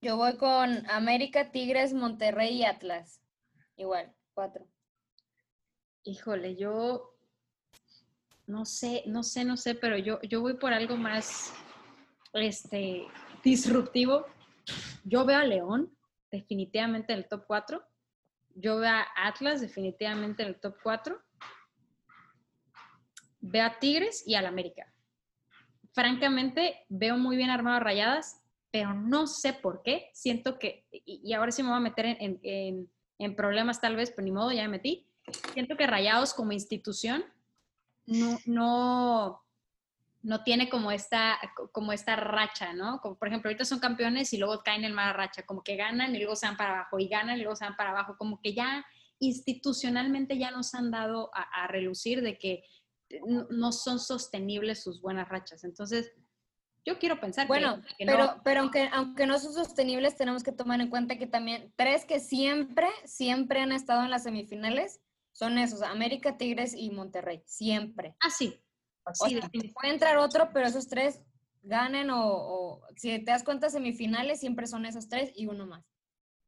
Yo 0.00 0.16
voy 0.16 0.36
con 0.36 0.90
América, 0.90 1.52
Tigres, 1.52 1.94
Monterrey 1.94 2.56
y 2.56 2.64
Atlas. 2.64 3.22
Igual, 3.76 4.12
cuatro. 4.34 4.66
Híjole, 6.02 6.56
yo 6.56 7.11
no 8.52 8.66
sé, 8.66 9.02
no 9.06 9.22
sé, 9.22 9.44
no 9.46 9.56
sé, 9.56 9.74
pero 9.74 9.96
yo, 9.96 10.20
yo 10.22 10.42
voy 10.42 10.54
por 10.58 10.74
algo 10.74 10.96
más 10.96 11.54
este, 12.34 13.06
disruptivo. 13.42 14.26
Yo 15.04 15.24
veo 15.24 15.38
a 15.38 15.44
León 15.44 15.90
definitivamente 16.30 17.14
en 17.14 17.20
el 17.20 17.28
top 17.28 17.44
4. 17.46 17.82
Yo 18.54 18.76
veo 18.76 18.90
a 18.90 19.06
Atlas 19.16 19.62
definitivamente 19.62 20.42
en 20.42 20.50
el 20.50 20.60
top 20.60 20.76
4. 20.82 21.18
Veo 23.40 23.64
a 23.64 23.78
Tigres 23.78 24.22
y 24.26 24.34
al 24.34 24.44
América. 24.44 24.92
Francamente, 25.94 26.84
veo 26.90 27.16
muy 27.16 27.36
bien 27.36 27.48
armado 27.48 27.78
a 27.78 27.80
Rayadas, 27.80 28.42
pero 28.70 28.92
no 28.92 29.26
sé 29.26 29.54
por 29.54 29.82
qué. 29.82 30.10
Siento 30.12 30.58
que, 30.58 30.86
y, 30.90 31.32
ahora 31.32 31.52
sí 31.52 31.62
me 31.62 31.70
voy 31.70 31.78
a 31.78 31.80
meter 31.80 32.04
en, 32.04 32.16
en- 32.20 32.40
en- 32.42 32.90
en 33.18 33.36
problemas 33.36 33.80
tal 33.80 33.96
vez, 33.96 34.10
pero 34.10 34.24
ni 34.24 34.32
modo, 34.32 34.52
ya 34.52 34.62
me 34.64 34.68
metí. 34.76 35.08
Siento 35.54 35.76
que 35.76 35.86
Rayados 35.86 36.34
como 36.34 36.52
institución 36.52 37.24
no, 38.06 38.38
no, 38.46 39.42
no 40.22 40.42
tiene 40.44 40.68
como 40.68 40.90
esta, 40.92 41.38
como 41.72 41.92
esta 41.92 42.16
racha, 42.16 42.72
¿no? 42.72 43.00
Como, 43.00 43.16
por 43.18 43.28
ejemplo, 43.28 43.48
ahorita 43.48 43.64
son 43.64 43.80
campeones 43.80 44.32
y 44.32 44.38
luego 44.38 44.62
caen 44.62 44.84
en 44.84 44.92
mala 44.94 45.12
racha, 45.12 45.42
como 45.44 45.62
que 45.62 45.76
ganan 45.76 46.14
y 46.14 46.18
luego 46.18 46.36
se 46.36 46.46
van 46.46 46.56
para 46.56 46.74
abajo, 46.74 46.98
y 46.98 47.08
ganan 47.08 47.36
y 47.38 47.42
luego 47.42 47.56
se 47.56 47.64
van 47.64 47.76
para 47.76 47.90
abajo, 47.90 48.16
como 48.18 48.40
que 48.40 48.54
ya 48.54 48.84
institucionalmente 49.18 50.38
ya 50.38 50.50
nos 50.50 50.74
han 50.74 50.90
dado 50.90 51.30
a, 51.34 51.42
a 51.64 51.66
relucir 51.68 52.22
de 52.22 52.38
que 52.38 52.64
no, 53.26 53.46
no 53.50 53.72
son 53.72 53.98
sostenibles 53.98 54.82
sus 54.82 55.00
buenas 55.00 55.28
rachas. 55.28 55.64
Entonces, 55.64 56.12
yo 56.84 56.98
quiero 56.98 57.20
pensar 57.20 57.44
que- 57.44 57.48
Bueno, 57.48 57.80
que, 57.98 58.04
no. 58.04 58.12
pero, 58.12 58.40
pero 58.42 58.60
aunque, 58.62 58.88
aunque 58.92 59.26
no 59.26 59.38
son 59.38 59.52
sostenibles, 59.52 60.16
tenemos 60.16 60.42
que 60.42 60.50
tomar 60.52 60.80
en 60.80 60.90
cuenta 60.90 61.16
que 61.18 61.26
también 61.26 61.72
tres 61.76 62.04
que 62.04 62.18
siempre, 62.20 62.88
siempre 63.04 63.60
han 63.60 63.70
estado 63.72 64.02
en 64.02 64.10
las 64.10 64.24
semifinales 64.24 65.00
son 65.42 65.58
esos, 65.58 65.82
América, 65.82 66.36
Tigres 66.36 66.72
y 66.72 66.90
Monterrey. 66.90 67.42
Siempre. 67.46 68.14
Ah, 68.20 68.30
sí. 68.30 68.62
O 69.04 69.12
Sí, 69.26 69.40
sea, 69.40 69.50
puede 69.74 69.92
entrar 69.92 70.16
otro, 70.18 70.50
pero 70.52 70.68
esos 70.68 70.86
tres 70.86 71.20
ganen 71.62 72.10
o, 72.10 72.20
o 72.24 72.86
si 72.94 73.18
te 73.24 73.32
das 73.32 73.42
cuenta, 73.42 73.68
semifinales 73.68 74.38
siempre 74.38 74.68
son 74.68 74.86
esos 74.86 75.08
tres 75.08 75.32
y 75.34 75.46
uno 75.46 75.66
más. 75.66 75.84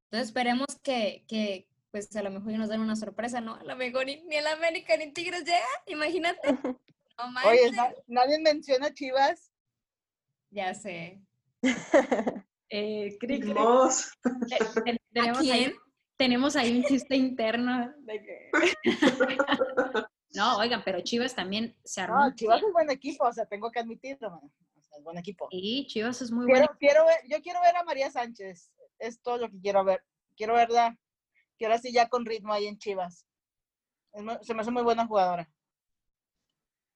Entonces 0.05 0.29
esperemos 0.29 0.69
que, 0.81 1.25
que 1.27 1.67
pues 1.91 2.15
a 2.15 2.23
lo 2.23 2.31
mejor 2.31 2.53
nos 2.53 2.69
den 2.69 2.83
una 2.83 2.95
sorpresa, 2.95 3.41
¿no? 3.41 3.57
A 3.57 3.65
lo 3.65 3.75
mejor 3.75 4.07
ni, 4.07 4.23
ni 4.23 4.37
el 4.37 4.47
América 4.47 4.97
ni 4.97 5.13
Tigres 5.13 5.45
llega, 5.45 5.67
imagínate. 5.87 6.41
No 7.17 7.49
Oye, 7.49 7.71
na- 7.73 7.95
nadie 8.09 8.41
menciona 8.41 8.93
Chivas. 8.93 9.51
Ya 10.51 10.73
sé. 10.75 11.21
Eh, 12.71 13.17
cri, 13.21 13.39
cri. 13.41 13.55
Tenemos, 15.13 15.39
ahí, 15.39 15.45
quién? 15.45 15.75
Tenemos 16.17 16.57
ahí 16.57 16.77
un 16.77 16.85
chiste 16.85 17.17
interno 17.17 17.93
de 17.99 18.23
que... 18.23 18.51
no, 20.35 20.59
oigan, 20.59 20.83
pero 20.85 21.01
Chivas 21.03 21.35
también 21.35 21.77
se 21.85 22.01
armó. 22.01 22.19
No, 22.27 22.35
Chivas 22.35 22.63
es 22.63 22.73
buen 22.73 22.91
equipo, 22.91 23.25
o 23.27 23.33
sea, 23.33 23.47
tengo 23.47 23.71
que 23.71 23.81
admitirlo. 23.81 24.31
man. 24.31 24.41
O 24.77 24.81
sea, 24.83 24.99
es 24.99 25.05
buen 25.05 25.19
equipo. 25.19 25.49
Sí, 25.51 25.87
Chivas 25.89 26.23
es 26.23 26.31
muy 26.31 26.47
bueno. 26.47 26.67
Quiero, 26.79 26.79
quiero 26.79 27.07
ver, 27.07 27.17
yo 27.29 27.43
quiero 27.43 27.61
ver 27.61 27.77
a 27.77 27.85
María 27.85 28.11
Sánchez. 28.11 28.71
Es 28.99 29.21
todo 29.21 29.39
lo 29.39 29.51
que 29.51 29.61
quiero 29.61 29.85
ver. 29.85 30.03
Quiero 30.37 30.55
verla. 30.55 30.97
Quiero 31.59 31.75
así 31.75 31.93
ya 31.93 32.09
con 32.09 32.25
ritmo 32.25 32.53
ahí 32.53 32.67
en 32.67 32.79
Chivas. 32.79 33.27
Se 34.43 34.55
me 34.55 34.61
hace 34.61 34.71
muy 34.71 34.83
buena 34.83 35.07
jugadora. 35.07 35.51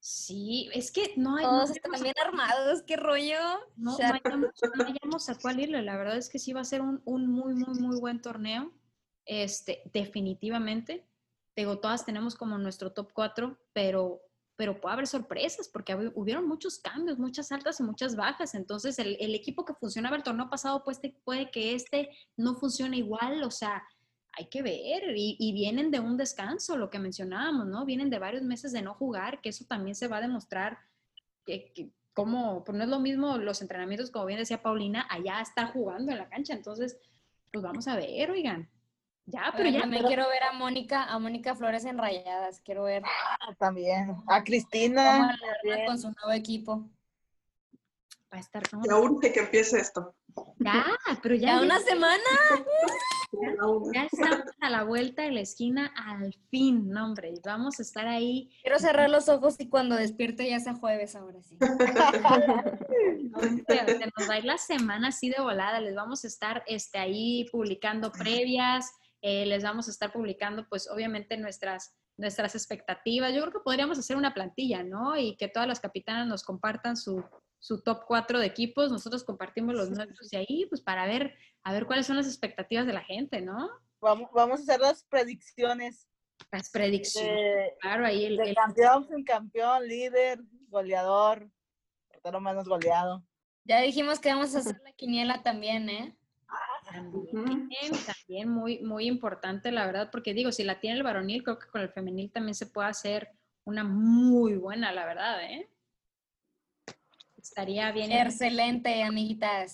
Sí, 0.00 0.70
es 0.72 0.92
que 0.92 1.12
no 1.16 1.36
hay... 1.36 1.44
no 1.44 1.50
Todos 1.50 1.70
hallamos- 1.70 1.76
están 1.76 2.02
bien 2.02 2.14
armados, 2.24 2.82
qué 2.86 2.96
rollo. 2.96 3.38
No, 3.76 3.92
O 3.94 3.96
sea, 3.96 4.12
no 4.12 4.20
hallamos, 4.22 4.50
no 4.76 4.84
hallamos 4.84 5.28
a 5.28 5.34
cuál 5.34 5.60
irle. 5.60 5.82
La 5.82 5.96
verdad 5.96 6.16
es 6.16 6.28
que 6.28 6.38
sí 6.38 6.52
va 6.52 6.60
a 6.60 6.64
ser 6.64 6.80
un, 6.82 7.02
un 7.04 7.26
muy, 7.26 7.54
muy, 7.54 7.78
muy 7.80 7.98
buen 8.00 8.22
torneo. 8.22 8.72
Este, 9.28 9.82
definitivamente. 9.92 11.06
Digo, 11.54 11.78
todas 11.78 12.06
tenemos 12.06 12.34
como 12.34 12.56
nuestro 12.56 12.92
top 12.92 13.12
4, 13.12 13.58
pero, 13.74 14.22
pero 14.56 14.80
puede 14.80 14.94
haber 14.94 15.06
sorpresas 15.06 15.68
porque 15.68 15.94
hubieron 16.14 16.48
muchos 16.48 16.78
cambios, 16.78 17.18
muchas 17.18 17.52
altas 17.52 17.78
y 17.78 17.82
muchas 17.82 18.16
bajas. 18.16 18.54
Entonces, 18.54 18.98
el, 18.98 19.34
equipo 19.34 19.66
que 19.66 19.74
funcionaba 19.74 20.16
el 20.16 20.22
torneo 20.22 20.48
pasado, 20.48 20.82
pues 20.82 20.98
puede 21.24 21.50
que 21.50 21.74
este 21.74 22.08
no 22.38 22.54
funcione 22.54 22.96
igual. 22.96 23.42
O 23.44 23.50
sea, 23.50 23.82
hay 24.32 24.46
que 24.46 24.62
ver. 24.62 25.12
Y, 25.14 25.52
vienen 25.52 25.90
de 25.90 26.00
un 26.00 26.16
descanso, 26.16 26.78
lo 26.78 26.88
que 26.88 26.98
mencionábamos, 26.98 27.66
¿no? 27.66 27.84
Vienen 27.84 28.08
de 28.08 28.18
varios 28.18 28.44
meses 28.44 28.72
de 28.72 28.80
no 28.80 28.94
jugar, 28.94 29.42
que 29.42 29.50
eso 29.50 29.66
también 29.66 29.94
se 29.94 30.08
va 30.08 30.16
a 30.16 30.22
demostrar 30.22 30.78
que, 31.44 31.70
que 31.74 31.90
como, 32.14 32.64
pues 32.64 32.78
no 32.78 32.84
es 32.84 32.90
lo 32.90 32.98
mismo 32.98 33.36
los 33.36 33.60
entrenamientos, 33.60 34.10
como 34.10 34.24
bien 34.24 34.38
decía 34.38 34.62
Paulina, 34.62 35.06
allá 35.10 35.42
estar 35.42 35.70
jugando 35.72 36.12
en 36.12 36.18
la 36.18 36.30
cancha. 36.30 36.54
Entonces, 36.54 36.98
pues 37.52 37.62
vamos 37.62 37.86
a 37.88 37.96
ver, 37.96 38.30
oigan. 38.30 38.70
Ya, 39.30 39.52
pero 39.54 39.68
ya. 39.68 39.80
también 39.82 40.04
quiero 40.04 40.26
ver 40.28 40.42
a 40.42 40.52
Mónica, 40.52 41.04
a 41.04 41.18
Mónica 41.18 41.54
Flores 41.54 41.84
en 41.84 41.98
Rayadas. 41.98 42.60
Quiero 42.64 42.84
ver 42.84 43.02
Ah, 43.04 43.54
También. 43.58 44.16
A 44.26 44.42
Cristina. 44.42 45.36
también. 45.62 45.86
con 45.86 45.98
su 45.98 46.08
nuevo 46.08 46.32
equipo. 46.32 46.88
Va 48.32 48.38
a 48.38 48.40
estar, 48.40 48.62
no, 48.72 48.82
Ya 48.88 48.96
urge 48.96 49.32
que 49.32 49.40
empiece 49.40 49.78
esto. 49.80 50.14
ya, 50.58 50.84
pero 51.22 51.34
ya, 51.34 51.56
Ya 51.56 51.60
una 51.62 51.78
semana. 51.80 52.22
Ya 53.92 54.04
estamos 54.04 54.40
a 54.60 54.70
la 54.70 54.84
vuelta 54.84 55.22
de 55.22 55.32
la 55.32 55.40
esquina 55.40 55.92
al 55.94 56.34
fin, 56.50 56.88
no, 56.88 57.04
hombre. 57.04 57.34
Vamos 57.44 57.78
a 57.78 57.82
estar 57.82 58.06
ahí. 58.06 58.50
Quiero 58.62 58.78
cerrar 58.78 59.10
los 59.10 59.28
ojos 59.28 59.56
y 59.58 59.68
cuando 59.68 59.94
despierte 59.96 60.48
ya 60.48 60.58
sea 60.60 60.74
jueves 60.74 61.14
ahora 61.16 61.42
sí. 61.42 61.56
se 63.66 64.06
nos 64.16 64.28
va 64.30 64.34
a 64.34 64.38
ir 64.38 64.44
la 64.44 64.58
semana 64.58 65.08
así 65.08 65.28
de 65.28 65.40
volada. 65.42 65.80
Les 65.80 65.94
vamos 65.94 66.24
a 66.24 66.26
estar 66.28 66.62
este, 66.66 66.98
ahí 66.98 67.46
publicando 67.52 68.10
previas. 68.12 68.90
Eh, 69.22 69.46
les 69.46 69.62
vamos 69.62 69.88
a 69.88 69.90
estar 69.90 70.12
publicando, 70.12 70.68
pues, 70.68 70.88
obviamente, 70.90 71.36
nuestras 71.36 71.94
nuestras 72.20 72.56
expectativas. 72.56 73.32
Yo 73.32 73.42
creo 73.42 73.52
que 73.52 73.60
podríamos 73.64 73.96
hacer 73.96 74.16
una 74.16 74.34
plantilla, 74.34 74.82
¿no? 74.82 75.16
Y 75.16 75.36
que 75.36 75.46
todas 75.46 75.68
las 75.68 75.78
capitanas 75.78 76.26
nos 76.26 76.42
compartan 76.42 76.96
su, 76.96 77.24
su 77.60 77.80
top 77.84 78.06
4 78.08 78.40
de 78.40 78.46
equipos, 78.46 78.90
nosotros 78.90 79.22
compartimos 79.22 79.76
los 79.76 79.88
nuestros 79.90 80.32
y 80.32 80.36
ahí, 80.36 80.66
pues 80.68 80.80
para 80.82 81.06
ver, 81.06 81.36
a 81.62 81.72
ver 81.72 81.86
cuáles 81.86 82.06
son 82.08 82.16
las 82.16 82.26
expectativas 82.26 82.88
de 82.88 82.92
la 82.92 83.04
gente, 83.04 83.40
¿no? 83.40 83.70
Vamos, 84.00 84.30
vamos 84.34 84.58
a 84.58 84.62
hacer 84.64 84.80
las 84.80 85.04
predicciones 85.04 86.08
Las 86.50 86.70
predicciones. 86.70 87.36
de, 87.36 87.74
Claro, 87.80 88.04
ahí 88.04 88.24
el, 88.24 88.36
de 88.36 88.48
el- 88.50 88.54
campeón, 88.56 89.06
subcampeón, 89.06 89.86
líder, 89.86 90.40
goleador, 90.66 91.48
portero 92.10 92.40
menos 92.40 92.68
goleado. 92.68 93.24
Ya 93.62 93.80
dijimos 93.80 94.18
que 94.18 94.30
vamos 94.30 94.56
a 94.56 94.58
hacer 94.58 94.80
la 94.82 94.90
quiniela 94.94 95.44
también, 95.44 95.88
¿eh? 95.88 96.17
También, 96.90 97.68
también 98.06 98.48
muy, 98.48 98.78
muy 98.80 99.06
importante, 99.06 99.70
la 99.70 99.86
verdad, 99.86 100.10
porque 100.10 100.34
digo, 100.34 100.52
si 100.52 100.64
la 100.64 100.80
tiene 100.80 100.96
el 100.96 101.02
varonil, 101.02 101.42
creo 101.42 101.58
que 101.58 101.68
con 101.68 101.80
el 101.80 101.90
femenil 101.90 102.30
también 102.32 102.54
se 102.54 102.66
puede 102.66 102.88
hacer 102.88 103.30
una 103.64 103.84
muy 103.84 104.54
buena, 104.54 104.92
la 104.92 105.04
verdad, 105.04 105.42
¿eh? 105.44 105.68
Estaría 107.36 107.92
bien. 107.92 108.12
Excelente, 108.12 109.02
amiguitas. 109.02 109.72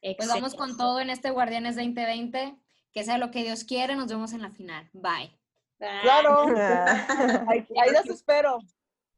Pues 0.00 0.28
vamos 0.28 0.54
con 0.54 0.70
Excelente. 0.70 0.76
todo 0.78 1.00
en 1.00 1.10
este 1.10 1.30
Guardianes 1.30 1.76
2020. 1.76 2.56
Que 2.92 3.04
sea 3.04 3.18
lo 3.18 3.30
que 3.30 3.42
Dios 3.42 3.64
quiere. 3.64 3.96
Nos 3.96 4.08
vemos 4.08 4.32
en 4.32 4.42
la 4.42 4.50
final. 4.50 4.88
Bye. 4.92 5.36
Claro, 5.78 6.46
Ah, 6.56 7.44
ahí, 7.48 7.66
ahí 7.80 7.92
los 7.92 8.06
espero. 8.06 8.58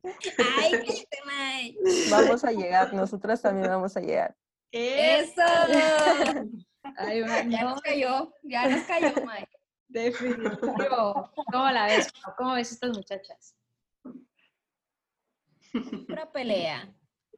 Ay, 0.03 0.73
qué 0.87 1.07
tema. 1.11 2.11
Vamos 2.11 2.45
a 2.45 2.53
llegar, 2.53 2.93
nosotras 2.93 3.43
también 3.43 3.69
vamos 3.69 3.97
a 3.97 4.01
llegar. 4.01 4.35
Eso. 4.73 5.43
Ay, 6.97 7.23
una- 7.23 7.43
Ya 7.45 7.63
no, 7.63 7.71
nos 7.71 7.81
cayó. 7.83 8.33
Ya 8.43 8.69
nos 8.69 8.83
cayó, 8.85 9.13
Mike. 9.27 9.49
definitivo. 9.89 11.31
¿Cómo 11.53 11.71
la 11.71 11.87
ves? 11.87 12.09
¿Cómo 12.37 12.55
ves 12.55 12.73
estas 12.73 12.91
muchachas? 12.91 13.55
Pura 16.07 16.31
pelea. 16.33 16.93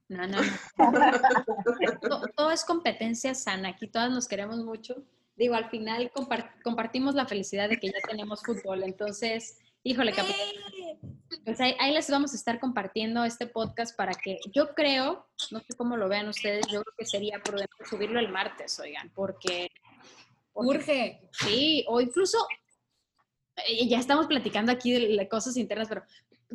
No, 0.09 0.27
no, 0.27 0.39
no. 0.43 1.99
To- 2.01 2.23
Todo 2.37 2.51
es 2.51 2.65
competencia 2.65 3.35
sana. 3.35 3.71
Aquí 3.71 3.87
todas 3.89 4.11
nos 4.11 4.27
queremos 4.27 4.59
mucho. 4.59 5.05
Digo, 5.37 5.55
al 5.55 5.71
final 5.71 6.11
compar- 6.13 6.61
compartimos 6.63 7.15
la 7.15 7.27
felicidad 7.27 7.69
de 7.69 7.79
que 7.79 7.89
ya 7.89 8.01
tenemos 8.09 8.43
fútbol. 8.43 8.83
Entonces, 8.83 9.59
híjole, 9.83 10.13
capitán, 10.13 11.20
pues 11.45 11.61
ahí, 11.61 11.75
ahí 11.79 11.93
les 11.93 12.11
vamos 12.11 12.33
a 12.33 12.37
estar 12.37 12.61
compartiendo 12.61 13.25
este 13.25 13.47
podcast 13.47 13.97
para 13.97 14.13
que 14.13 14.39
yo 14.53 14.75
creo, 14.75 15.27
no 15.51 15.61
sé 15.61 15.75
cómo 15.77 15.97
lo 15.97 16.09
vean 16.09 16.29
ustedes, 16.29 16.67
yo 16.67 16.83
creo 16.83 16.95
que 16.97 17.07
sería 17.07 17.41
prudente 17.43 17.85
subirlo 17.89 18.21
el 18.21 18.29
martes, 18.29 18.79
oigan, 18.79 19.11
porque, 19.15 19.71
porque 20.53 20.79
Urge. 20.79 21.29
Sí, 21.33 21.85
o 21.89 22.01
incluso, 22.01 22.39
eh, 23.69 23.89
ya 23.89 23.99
estamos 23.99 24.27
platicando 24.27 24.71
aquí 24.73 25.17
de, 25.17 25.29
cosas 25.29 25.57
internas, 25.57 25.89
pero 25.89 26.03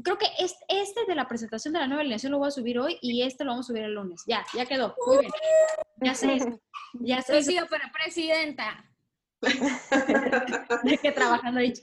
creo 0.03 0.17
que 0.17 0.27
este, 0.39 0.63
este 0.69 1.05
de 1.05 1.15
la 1.15 1.27
presentación 1.27 1.73
de 1.73 1.79
la 1.79 1.87
nueva 1.87 2.01
alineación 2.01 2.31
lo 2.31 2.39
voy 2.39 2.49
a 2.49 2.51
subir 2.51 2.79
hoy 2.79 2.97
y 3.01 3.23
este 3.23 3.43
lo 3.43 3.51
vamos 3.51 3.65
a 3.65 3.69
subir 3.69 3.83
el 3.83 3.93
lunes. 3.93 4.23
Ya, 4.27 4.45
ya 4.53 4.65
quedó. 4.65 4.95
Muy 5.07 5.19
bien. 5.19 5.31
Ya 6.01 6.13
se 6.13 6.33
hizo. 6.33 6.59
Ya 6.93 7.19
hizo. 7.19 7.27
Presido 7.27 7.67
para 7.67 7.91
presidenta. 7.91 8.85
que 11.01 11.11
trabajando 11.11 11.59
ahí. 11.59 11.73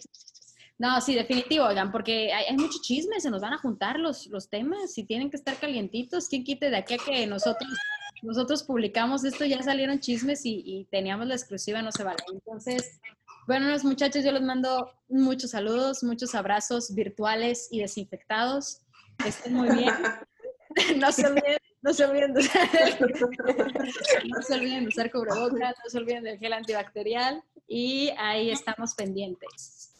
No, 0.82 1.00
sí, 1.00 1.14
definitivo, 1.14 1.66
oigan, 1.66 1.92
porque 1.92 2.32
hay, 2.32 2.46
hay, 2.46 2.56
mucho 2.56 2.80
chisme, 2.82 3.20
se 3.20 3.30
nos 3.30 3.40
van 3.40 3.52
a 3.52 3.58
juntar 3.58 4.00
los, 4.00 4.26
los 4.26 4.48
temas 4.48 4.98
y 4.98 5.04
tienen 5.04 5.30
que 5.30 5.36
estar 5.36 5.54
calientitos. 5.54 6.26
¿Quién 6.26 6.42
quite 6.42 6.70
de 6.70 6.76
aquí 6.76 6.94
a 6.94 6.98
que 6.98 7.24
nosotros, 7.28 7.70
nosotros 8.20 8.64
publicamos 8.64 9.22
esto? 9.22 9.44
Ya 9.44 9.62
salieron 9.62 10.00
chismes 10.00 10.40
y, 10.42 10.88
teníamos 10.90 11.28
la 11.28 11.36
exclusiva, 11.36 11.82
no 11.82 11.92
se 11.92 12.02
vale. 12.02 12.18
Entonces, 12.32 12.98
bueno, 13.46 13.68
los 13.68 13.84
muchachos, 13.84 14.24
yo 14.24 14.32
les 14.32 14.42
mando 14.42 14.92
muchos 15.08 15.52
saludos, 15.52 16.02
muchos 16.02 16.34
abrazos 16.34 16.92
virtuales 16.92 17.68
y 17.70 17.78
desinfectados. 17.78 18.80
Estén 19.24 19.54
muy 19.54 19.68
bien. 19.70 19.94
no 20.96 21.12
se 21.12 21.28
olviden, 21.28 21.58
no 21.82 21.94
se 21.94 22.04
olviden 22.06 22.34
de 22.34 22.40
usar, 22.40 22.68
no 24.24 24.88
usar 24.88 25.12
cubrebocas, 25.12 25.76
no 25.84 25.90
se 25.90 25.98
olviden 25.98 26.24
del 26.24 26.40
gel 26.40 26.54
antibacterial 26.54 27.40
y 27.68 28.10
ahí 28.18 28.50
estamos 28.50 28.94
pendientes. 28.96 29.91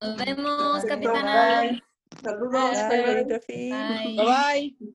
Nos 0.00 0.16
vemos, 0.16 0.84
capitana. 0.84 1.80
Saludos. 2.22 2.70
Bye, 2.88 3.02
bye. 3.02 3.24
Bye. 3.70 4.16
Bye. 4.16 4.94